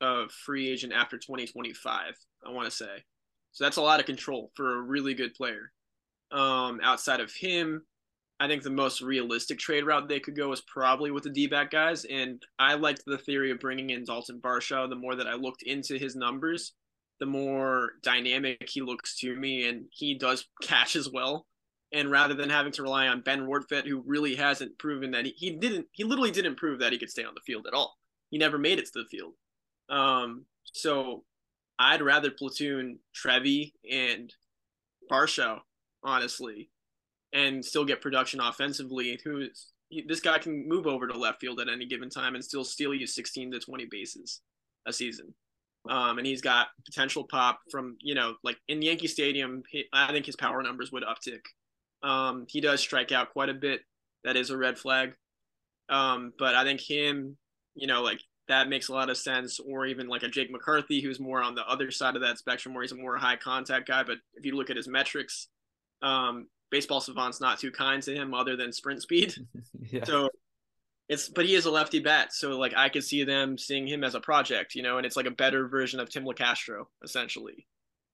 [0.02, 2.14] a free agent after 2025.
[2.46, 3.04] I want to say,
[3.52, 5.72] so that's a lot of control for a really good player.
[6.32, 7.84] Um, outside of him,
[8.40, 11.48] I think the most realistic trade route they could go is probably with the D
[11.48, 12.06] back guys.
[12.06, 14.90] And I liked the theory of bringing in Dalton Varsho.
[14.90, 16.74] The more that I looked into his numbers,
[17.20, 21.46] the more dynamic he looks to me, and he does catch as well.
[21.94, 25.32] And rather than having to rely on Ben Rortvedt, who really hasn't proven that he,
[25.38, 27.96] he didn't, he literally didn't prove that he could stay on the field at all.
[28.32, 29.34] He never made it to the field.
[29.88, 31.24] Um, so
[31.80, 34.34] I'd rather platoon Trevi and
[35.10, 35.60] Varsho,
[36.04, 36.70] honestly,
[37.36, 39.20] and still get production offensively.
[39.24, 39.48] Who
[40.08, 42.94] this guy can move over to left field at any given time and still steal
[42.94, 44.42] you 16 to 20 bases
[44.88, 45.34] a season.
[45.88, 49.62] Um, and he's got potential pop from you know like in Yankee Stadium.
[49.70, 51.42] He, I think his power numbers would uptick.
[52.02, 53.82] Um, he does strike out quite a bit.
[54.24, 55.14] That is a red flag.
[55.90, 57.38] Um, but I think him,
[57.76, 59.60] you know, like that makes a lot of sense.
[59.60, 62.74] Or even like a Jake McCarthy, who's more on the other side of that spectrum,
[62.74, 64.04] where he's a more high contact guy.
[64.04, 65.50] But if you look at his metrics,
[66.02, 69.34] um, baseball savant's not too kind to him other than sprint speed.
[69.92, 70.04] yeah.
[70.04, 70.30] So
[71.08, 74.04] it's but he is a lefty bat, so like I could see them seeing him
[74.04, 77.68] as a project, you know, and it's like a better version of Tim Locastro essentially.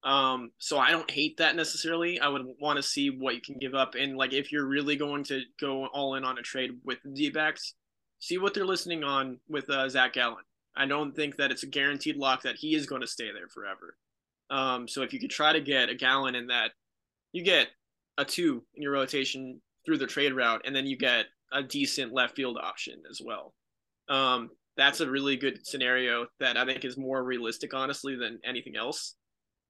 [0.04, 2.20] Um, so I don't hate that necessarily.
[2.20, 4.95] I would want to see what you can give up, and like if you're really
[4.95, 7.76] going to go all in on a trade with the D-backs,
[8.20, 10.43] see what they're listening on with uh, Zach Gallen.
[10.76, 13.47] I don't think that it's a guaranteed lock that he is going to stay there
[13.47, 13.95] forever.
[14.49, 16.72] Um, so if you could try to get a Gallen in that,
[17.32, 17.68] you get
[18.18, 22.14] a two in your rotation through the trade route, and then you get a decent
[22.14, 23.53] left field option as well.
[24.09, 28.76] Um, that's a really good scenario that I think is more realistic, honestly, than anything
[28.76, 29.16] else.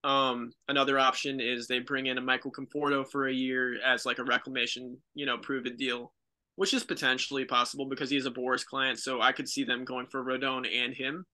[0.04, 4.20] Um, another option is they bring in a Michael Conforto for a year as like
[4.20, 6.14] a reclamation, you know, proven deal,
[6.56, 9.00] which is potentially possible because he's a Boras client.
[9.00, 11.26] So I could see them going for Rodon and him,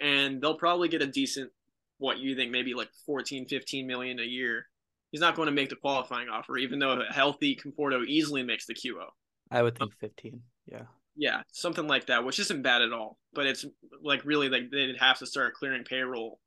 [0.00, 1.50] and they'll probably get a decent,
[1.98, 4.66] what you think, maybe like 14, 15 million a year
[5.10, 8.66] he's not going to make the qualifying offer, even though a healthy Conforto easily makes
[8.66, 9.06] the QO.
[9.50, 10.40] I would think 15.
[10.66, 10.82] Yeah.
[11.16, 13.18] Yeah, something like that, which isn't bad at all.
[13.34, 13.64] But it's
[14.02, 16.38] like really like they'd have to start clearing payroll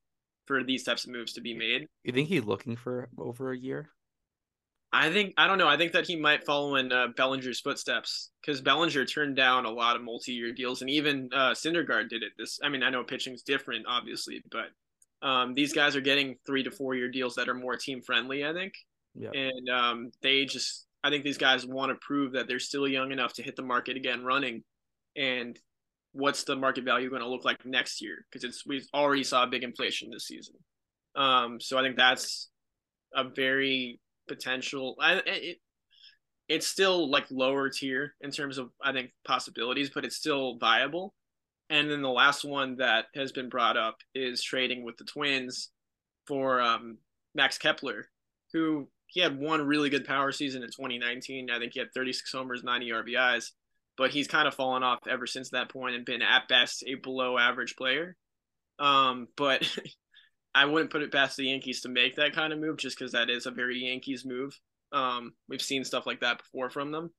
[0.45, 1.87] for these types of moves to be made.
[2.03, 3.89] You think he's looking for over a year?
[4.91, 5.67] I think I don't know.
[5.67, 9.71] I think that he might follow in uh, Bellinger's footsteps because Bellinger turned down a
[9.71, 12.33] lot of multi-year deals, and even uh, Syndergaard did it.
[12.37, 14.67] This, I mean, I know pitching's different, obviously, but
[15.23, 18.45] um, these guys are getting three to four year deals that are more team friendly,
[18.45, 18.73] I think.
[19.15, 19.31] Yeah.
[19.33, 23.11] And um, they just, I think these guys want to prove that they're still young
[23.11, 24.63] enough to hit the market again running.
[25.15, 25.57] And
[26.11, 28.25] what's the market value going to look like next year?
[28.29, 30.55] Because it's we already saw a big inflation this season.
[31.15, 32.49] Um, so I think that's
[33.15, 34.95] a very potential.
[34.99, 35.57] I, it,
[36.49, 41.13] it's still like lower tier in terms of I think possibilities, but it's still viable.
[41.73, 45.71] And then the last one that has been brought up is trading with the Twins
[46.27, 46.99] for um,
[47.33, 48.05] Max Kepler,
[48.53, 51.49] who he had one really good power season in 2019.
[51.49, 53.53] I think he had 36 homers, 90 RBIs,
[53.97, 56.93] but he's kind of fallen off ever since that point and been at best a
[56.93, 58.15] below average player.
[58.77, 59.67] Um, but
[60.53, 63.13] I wouldn't put it past the Yankees to make that kind of move just because
[63.13, 64.55] that is a very Yankees move.
[64.91, 67.09] Um, we've seen stuff like that before from them,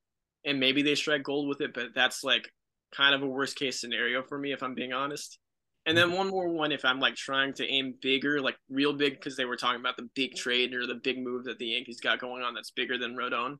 [0.45, 2.49] and maybe they strike gold with it, but that's like
[2.95, 5.39] kind of a worst case scenario for me if I'm being honest.
[5.87, 9.13] And then one more one if I'm like trying to aim bigger, like real big,
[9.13, 11.99] because they were talking about the big trade or the big move that the Yankees
[11.99, 13.57] got going on that's bigger than Rodon.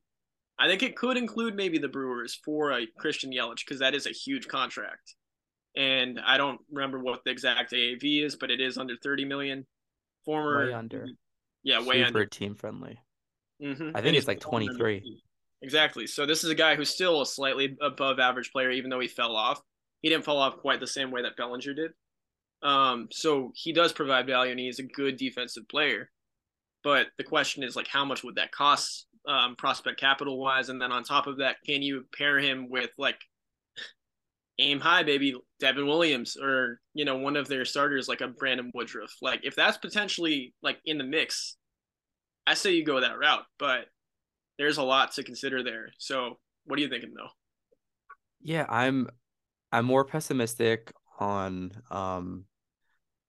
[0.57, 4.07] I think it could include maybe the Brewers for a Christian Yelich because that is
[4.07, 5.15] a huge contract.
[5.75, 9.67] And I don't remember what the exact AAV is, but it is under 30 million.
[10.23, 11.05] Former way under.
[11.63, 12.25] Yeah, way Super under.
[12.25, 12.97] team friendly.
[13.61, 13.91] Mm-hmm.
[13.95, 15.21] I think it's like 23.
[15.61, 16.05] Exactly.
[16.07, 19.07] So this is a guy who's still a slightly above average player, even though he
[19.07, 19.61] fell off.
[20.01, 21.91] He didn't fall off quite the same way that Bellinger did.
[22.63, 26.11] Um, so he does provide value, and he's a good defensive player.
[26.83, 30.69] But the question is, like, how much would that cost, um, prospect capital wise?
[30.69, 33.19] And then on top of that, can you pair him with like
[34.59, 38.71] aim high, baby, Devin Williams, or you know, one of their starters like a Brandon
[38.73, 39.13] Woodruff?
[39.21, 41.57] Like, if that's potentially like in the mix,
[42.47, 43.45] I say you go that route.
[43.59, 43.85] But
[44.57, 45.89] there's a lot to consider there.
[45.97, 47.29] So, what are you thinking though?
[48.41, 49.09] Yeah, I'm
[49.71, 52.45] I'm more pessimistic on um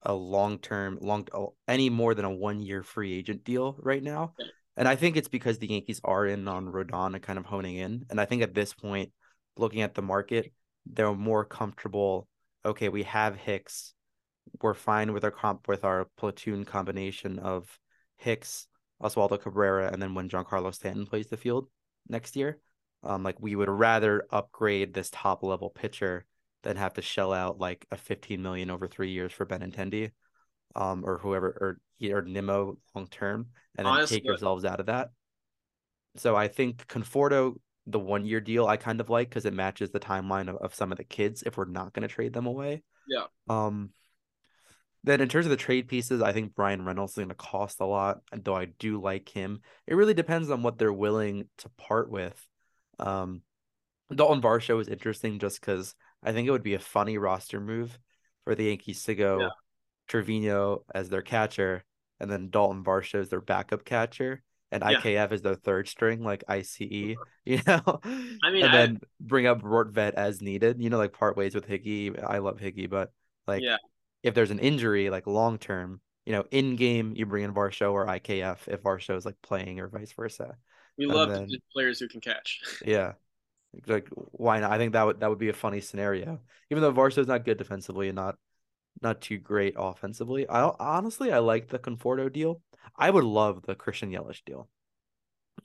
[0.02, 1.26] a long term long
[1.66, 4.34] any more than a one year free agent deal right now.
[4.76, 7.76] And I think it's because the Yankees are in on Rodon and kind of honing
[7.76, 8.04] in.
[8.10, 9.10] And I think at this point,
[9.56, 10.52] looking at the market,
[10.84, 12.28] they're more comfortable.
[12.64, 13.94] Okay, we have Hicks.
[14.60, 17.78] We're fine with our comp with our platoon combination of
[18.18, 18.68] Hicks,
[19.02, 21.68] Oswaldo Cabrera, and then when Giancarlo Stanton plays the field
[22.08, 22.58] next year.
[23.02, 26.24] Um, like we would rather upgrade this top level pitcher
[26.62, 30.10] than have to shell out like a 15 million over three years for Benintendi,
[30.74, 31.78] um, or whoever or
[32.12, 35.10] or Nimmo long term, and then Honestly, take yourselves out of that.
[36.16, 37.54] So I think Conforto,
[37.86, 40.74] the one year deal, I kind of like because it matches the timeline of, of
[40.74, 42.82] some of the kids if we're not going to trade them away.
[43.06, 43.26] Yeah.
[43.48, 43.90] Um.
[45.06, 47.80] Then in terms of the trade pieces, I think Bryan Reynolds is going to cost
[47.80, 51.68] a lot, though I do like him, it really depends on what they're willing to
[51.78, 52.36] part with.
[52.98, 53.42] Um,
[54.14, 57.96] Dalton Varsho is interesting just because I think it would be a funny roster move
[58.44, 59.48] for the Yankees to go Yeah.
[60.08, 61.84] Trevino as their catcher
[62.20, 64.42] and then Dalton Varsho as their backup catcher
[64.72, 64.98] and Yeah.
[65.00, 66.80] IKF as their third string, like ICE,
[67.44, 68.00] you know?
[68.04, 71.54] I mean, and I- then bring up Rortvedt as needed, you know, like part ways
[71.54, 72.20] with Higgy.
[72.24, 73.12] I love Higgy, but
[73.46, 73.76] like Yeah.
[74.22, 77.92] If there's an injury, like long term, you know, in game, you bring in Varsho
[77.92, 80.56] or IKF if Varsho is like playing or vice versa.
[80.98, 82.60] We love then- players who can catch.
[82.84, 83.12] Yeah.
[83.86, 84.72] Like why not?
[84.72, 86.40] I think that would that would be a funny scenario.
[86.70, 88.36] Even though Varsho's not good defensively and not
[89.02, 90.48] not too great offensively.
[90.48, 92.62] I honestly I like the Conforto deal.
[92.96, 94.68] I would love the Christian Yelich deal.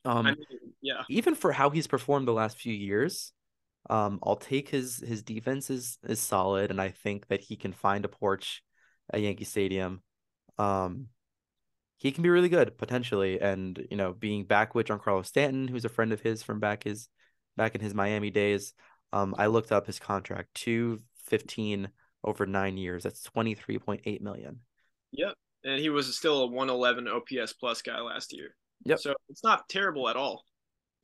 [0.04, 0.45] Um I mean,
[0.82, 3.32] yeah, even for how he's performed the last few years,
[3.90, 7.74] um, I'll take his his defense is is solid, and I think that he can
[7.74, 8.64] find a porch
[9.12, 10.02] at Yankee Stadium.
[10.58, 11.08] Um,
[11.98, 15.86] he can be really good potentially, and you know, being back with Giancarlo Stanton, who's
[15.86, 17.10] a friend of his from back his
[17.58, 18.74] back in his Miami days.
[19.14, 21.90] Um, I looked up his contract, two fifteen
[22.24, 23.04] over nine years.
[23.04, 24.62] That's twenty three point eight million.
[25.12, 25.36] yep.
[25.64, 28.56] And he was still a 111 OPS plus guy last year.
[28.86, 29.00] Yep.
[29.00, 30.44] So it's not terrible at all.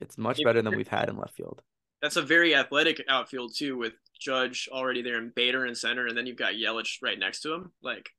[0.00, 1.62] It's much better than we've had in left field.
[2.02, 6.16] That's a very athletic outfield too, with Judge already there and Bader in center, and
[6.16, 7.72] then you've got Yelich right next to him.
[7.82, 8.10] Like,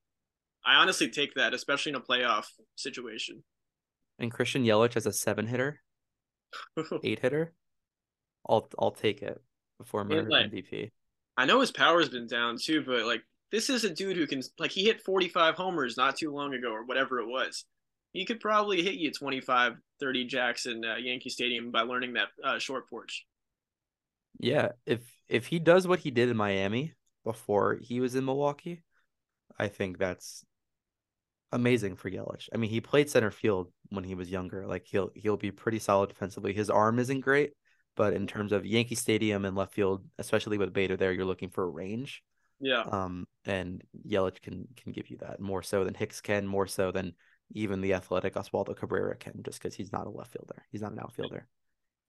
[0.65, 3.43] I honestly take that, especially in a playoff situation.
[4.17, 5.81] And Christian Yelich as a seven hitter.
[7.03, 7.53] eight hitter,
[8.47, 9.41] I'll I'll take it
[9.77, 10.91] before Murray like- MVP.
[11.37, 13.21] I know his power's been down too, but like
[13.51, 16.69] this is a dude who can like he hit 45 homers not too long ago
[16.69, 17.65] or whatever it was.
[18.11, 22.27] He could probably hit you 25, 30 jacks in uh, Yankee Stadium by learning that
[22.43, 23.25] uh, short porch.
[24.37, 28.83] Yeah, if if he does what he did in Miami before he was in Milwaukee,
[29.57, 30.45] I think that's
[31.51, 32.49] amazing for Yelich.
[32.53, 34.67] I mean, he played center field when he was younger.
[34.67, 36.53] Like he'll he'll be pretty solid defensively.
[36.53, 37.53] His arm isn't great,
[37.95, 41.49] but in terms of Yankee Stadium and left field, especially with Bader there, you're looking
[41.49, 42.23] for range.
[42.59, 46.67] Yeah, Um, and Yelich can can give you that more so than Hicks can, more
[46.67, 47.13] so than
[47.51, 50.63] even the athletic Oswaldo Cabrera can, just because he's not a left fielder.
[50.71, 51.47] He's not an outfielder.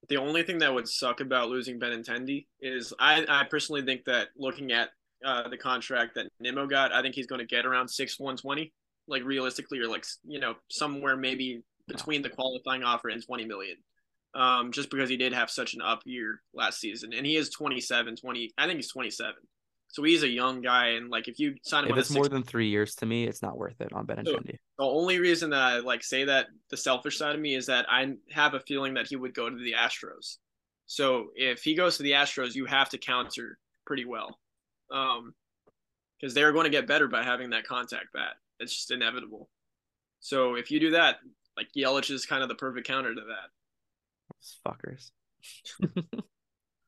[0.09, 4.29] The only thing that would suck about losing Benintendi is I I personally think that
[4.37, 4.91] looking at
[5.25, 8.37] uh, the contract that Nimmo got, I think he's going to get around six one
[8.37, 8.73] twenty,
[9.09, 13.77] like realistically, or like you know somewhere maybe between the qualifying offer and twenty million.
[14.35, 17.13] um, just because he did have such an up year last season.
[17.13, 18.53] And he is 27, 20.
[18.59, 19.35] I think he's 27.
[19.93, 22.45] So he's a young guy, and like if you sign him, if it's more than
[22.45, 24.53] three years to me, it's not worth it on Benintendi.
[24.53, 27.67] So the only reason that I like say that the selfish side of me is
[27.67, 30.37] that I have a feeling that he would go to the Astros.
[30.87, 34.39] So if he goes to the Astros, you have to counter pretty well,
[34.93, 35.35] um,
[36.21, 38.35] because they're going to get better by having that contact bat.
[38.61, 39.49] It's just inevitable.
[40.21, 41.17] So if you do that,
[41.57, 43.51] like Yelich is kind of the perfect counter to that.
[44.37, 45.11] Those fuckers.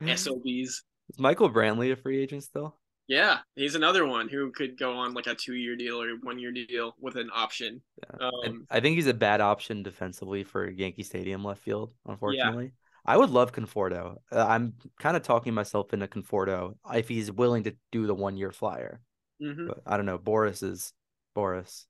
[0.16, 0.84] SOBs.
[1.08, 2.76] Is Michael Brantley a free agent still?
[3.08, 6.94] Yeah, he's another one who could go on like a two-year deal or one-year deal
[7.00, 7.82] with an option.
[7.98, 8.28] Yeah.
[8.28, 11.92] Um, I think he's a bad option defensively for Yankee Stadium left field.
[12.06, 12.70] Unfortunately, yeah.
[13.04, 14.16] I would love Conforto.
[14.30, 18.52] Uh, I'm kind of talking myself into Conforto if he's willing to do the one-year
[18.52, 19.00] flyer.
[19.42, 19.66] Mm-hmm.
[19.66, 20.18] But I don't know.
[20.18, 20.92] Boras is
[21.36, 21.84] Boras.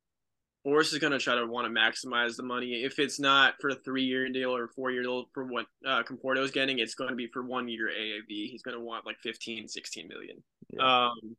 [0.67, 2.85] Boras is going to try to want to maximize the money.
[2.85, 6.03] If it's not for a three year deal or four year deal for what uh,
[6.05, 8.49] Conforto is getting, it's going to be for one year AAV.
[8.49, 10.43] He's going to want like 15, 16 million.
[10.73, 11.07] Yeah.
[11.07, 11.37] Um,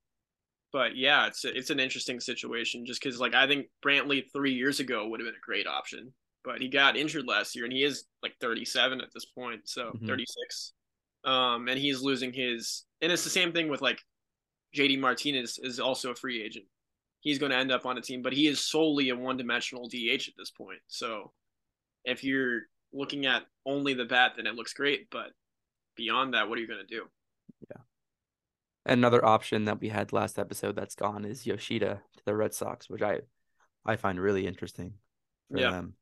[0.72, 4.80] but yeah, it's it's an interesting situation just because like I think Brantley three years
[4.80, 6.12] ago would have been a great option,
[6.44, 9.92] but he got injured last year and he is like 37 at this point, so
[9.96, 10.08] mm-hmm.
[10.08, 10.74] 36.
[11.26, 14.02] Um, and he's losing his, and it's the same thing with like
[14.76, 16.66] JD Martinez is also a free agent
[17.24, 19.88] he's going to end up on a team, but he is solely a one dimensional
[19.88, 20.80] DH at this point.
[20.88, 21.32] So
[22.04, 25.08] if you're looking at only the bat, then it looks great.
[25.10, 25.32] But
[25.96, 27.06] beyond that, what are you going to do?
[28.86, 32.90] Another option that we had last episode that's gone is Yoshida to the Red Sox,
[32.90, 33.22] which I
[33.86, 34.94] I find really interesting
[35.50, 35.72] for yeah.
[35.72, 35.94] them.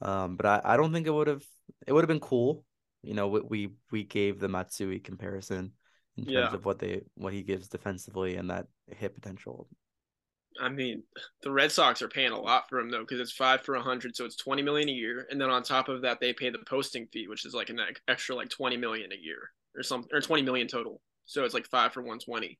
[0.00, 1.44] Um, but I, I don't think it would have
[1.86, 2.64] it would have been cool.
[3.02, 5.72] You know, we we gave the Matsui comparison
[6.16, 6.54] in terms yeah.
[6.54, 9.68] of what they what he gives defensively and that hit potential.
[10.60, 11.04] I mean,
[11.42, 13.82] the Red Sox are paying a lot for him though, because it's five for a
[13.82, 16.50] hundred, so it's twenty million a year, and then on top of that, they pay
[16.50, 20.10] the posting fee, which is like an extra like twenty million a year or something,
[20.12, 21.00] or twenty million total.
[21.28, 22.58] So it's like five for one twenty,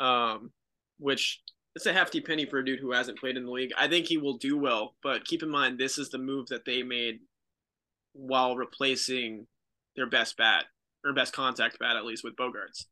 [0.00, 0.50] um,
[0.98, 1.40] which
[1.74, 3.70] it's a hefty penny for a dude who hasn't played in the league.
[3.78, 6.64] I think he will do well, but keep in mind this is the move that
[6.64, 7.20] they made
[8.12, 9.46] while replacing
[9.94, 10.64] their best bat
[11.04, 12.86] or best contact bat at least with Bogaerts.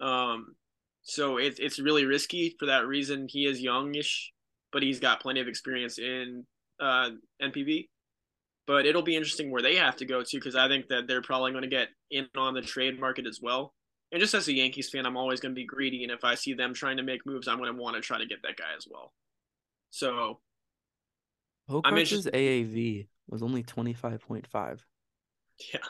[0.00, 0.56] Um,
[1.02, 3.26] so it's it's really risky for that reason.
[3.28, 4.32] He is youngish,
[4.72, 6.46] but he's got plenty of experience in
[6.80, 7.10] uh,
[7.42, 7.88] NPB.
[8.66, 11.20] But it'll be interesting where they have to go to because I think that they're
[11.20, 13.74] probably going to get in on the trade market as well.
[14.12, 16.34] And just as a Yankees fan, I'm always going to be greedy, and if I
[16.34, 18.56] see them trying to make moves, I'm going to want to try to get that
[18.56, 19.12] guy as well.
[19.90, 20.40] So,
[21.68, 24.86] Bogaerts' AAV was only twenty five point five.
[25.72, 25.80] Yeah,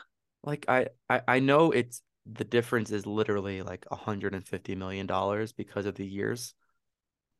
[0.43, 5.85] like I, I I know it's the difference is literally like 150 million dollars because
[5.85, 6.53] of the years.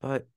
[0.01, 0.27] But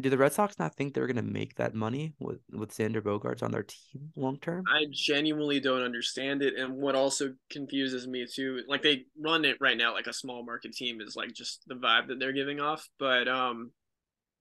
[0.00, 3.00] do the Red Sox not think they're going to make that money with with Xander
[3.00, 4.64] Bogaerts on their team long term?
[4.68, 9.56] I genuinely don't understand it, and what also confuses me too, like they run it
[9.60, 12.60] right now like a small market team is like just the vibe that they're giving
[12.60, 12.86] off.
[12.98, 13.72] But um,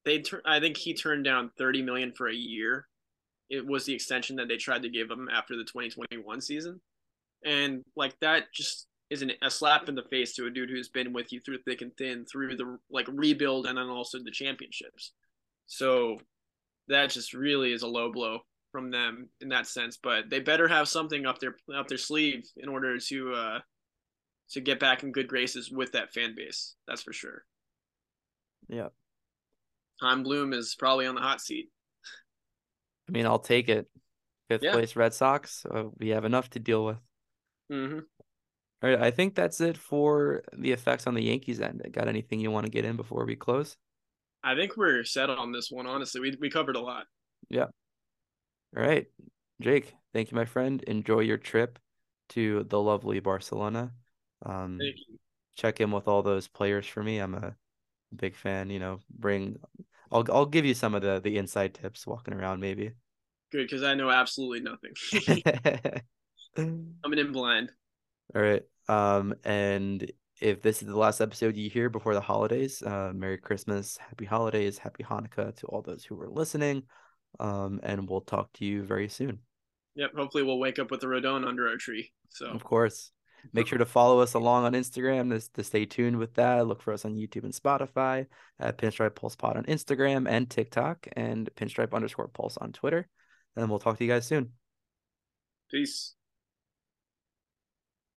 [0.05, 2.87] they tur- I think he turned down 30 million for a year.
[3.49, 6.81] It was the extension that they tried to give him after the 2021 season,
[7.43, 10.89] and like that just is an, a slap in the face to a dude who's
[10.89, 14.31] been with you through thick and thin through the like rebuild and then also the
[14.31, 15.13] championships.
[15.67, 16.17] So
[16.87, 18.39] that just really is a low blow
[18.71, 19.97] from them in that sense.
[20.01, 23.59] But they better have something up their up their sleeve in order to uh
[24.51, 26.75] to get back in good graces with that fan base.
[26.87, 27.43] That's for sure.
[28.67, 28.89] Yeah.
[30.01, 31.69] Chaim Bloom is probably on the hot seat.
[33.07, 33.87] I mean, I'll take it.
[34.49, 34.71] Fifth yeah.
[34.71, 35.63] place Red Sox.
[35.63, 36.97] So we have enough to deal with.
[37.71, 37.99] Mm-hmm.
[38.81, 41.85] All right, I think that's it for the effects on the Yankees end.
[41.91, 43.75] Got anything you want to get in before we close?
[44.41, 45.85] I think we're set on this one.
[45.85, 47.05] Honestly, we we covered a lot.
[47.49, 47.65] Yeah.
[48.75, 49.07] All right,
[49.59, 49.93] Jake.
[50.13, 50.81] Thank you, my friend.
[50.83, 51.77] Enjoy your trip
[52.29, 53.91] to the lovely Barcelona.
[54.45, 55.17] Um, thank you.
[55.55, 57.17] Check in with all those players for me.
[57.17, 57.55] I'm a
[58.15, 58.69] big fan.
[58.69, 59.57] You know, bring.
[60.09, 62.93] I'll I'll give you some of the the inside tips walking around, maybe.
[63.51, 64.93] Good, because I know absolutely nothing.
[67.03, 67.71] Coming in blind.
[68.35, 68.63] All right.
[68.87, 70.11] Um, and
[70.41, 74.25] if this is the last episode you hear before the holidays, uh, Merry Christmas, Happy
[74.25, 76.83] Holidays, Happy Hanukkah to all those who were listening.
[77.39, 79.39] Um, and we'll talk to you very soon.
[79.95, 80.11] Yep.
[80.15, 82.11] Hopefully, we'll wake up with a Rodon under our tree.
[82.29, 83.11] So, of course,
[83.53, 86.65] make sure to follow us along on Instagram to, to stay tuned with that.
[86.65, 88.27] Look for us on YouTube and Spotify
[88.59, 93.07] at Pinstripe Pulse Pod on Instagram and TikTok and Pinstripe underscore Pulse on Twitter.
[93.55, 94.53] And we'll talk to you guys soon.
[95.69, 96.15] Peace.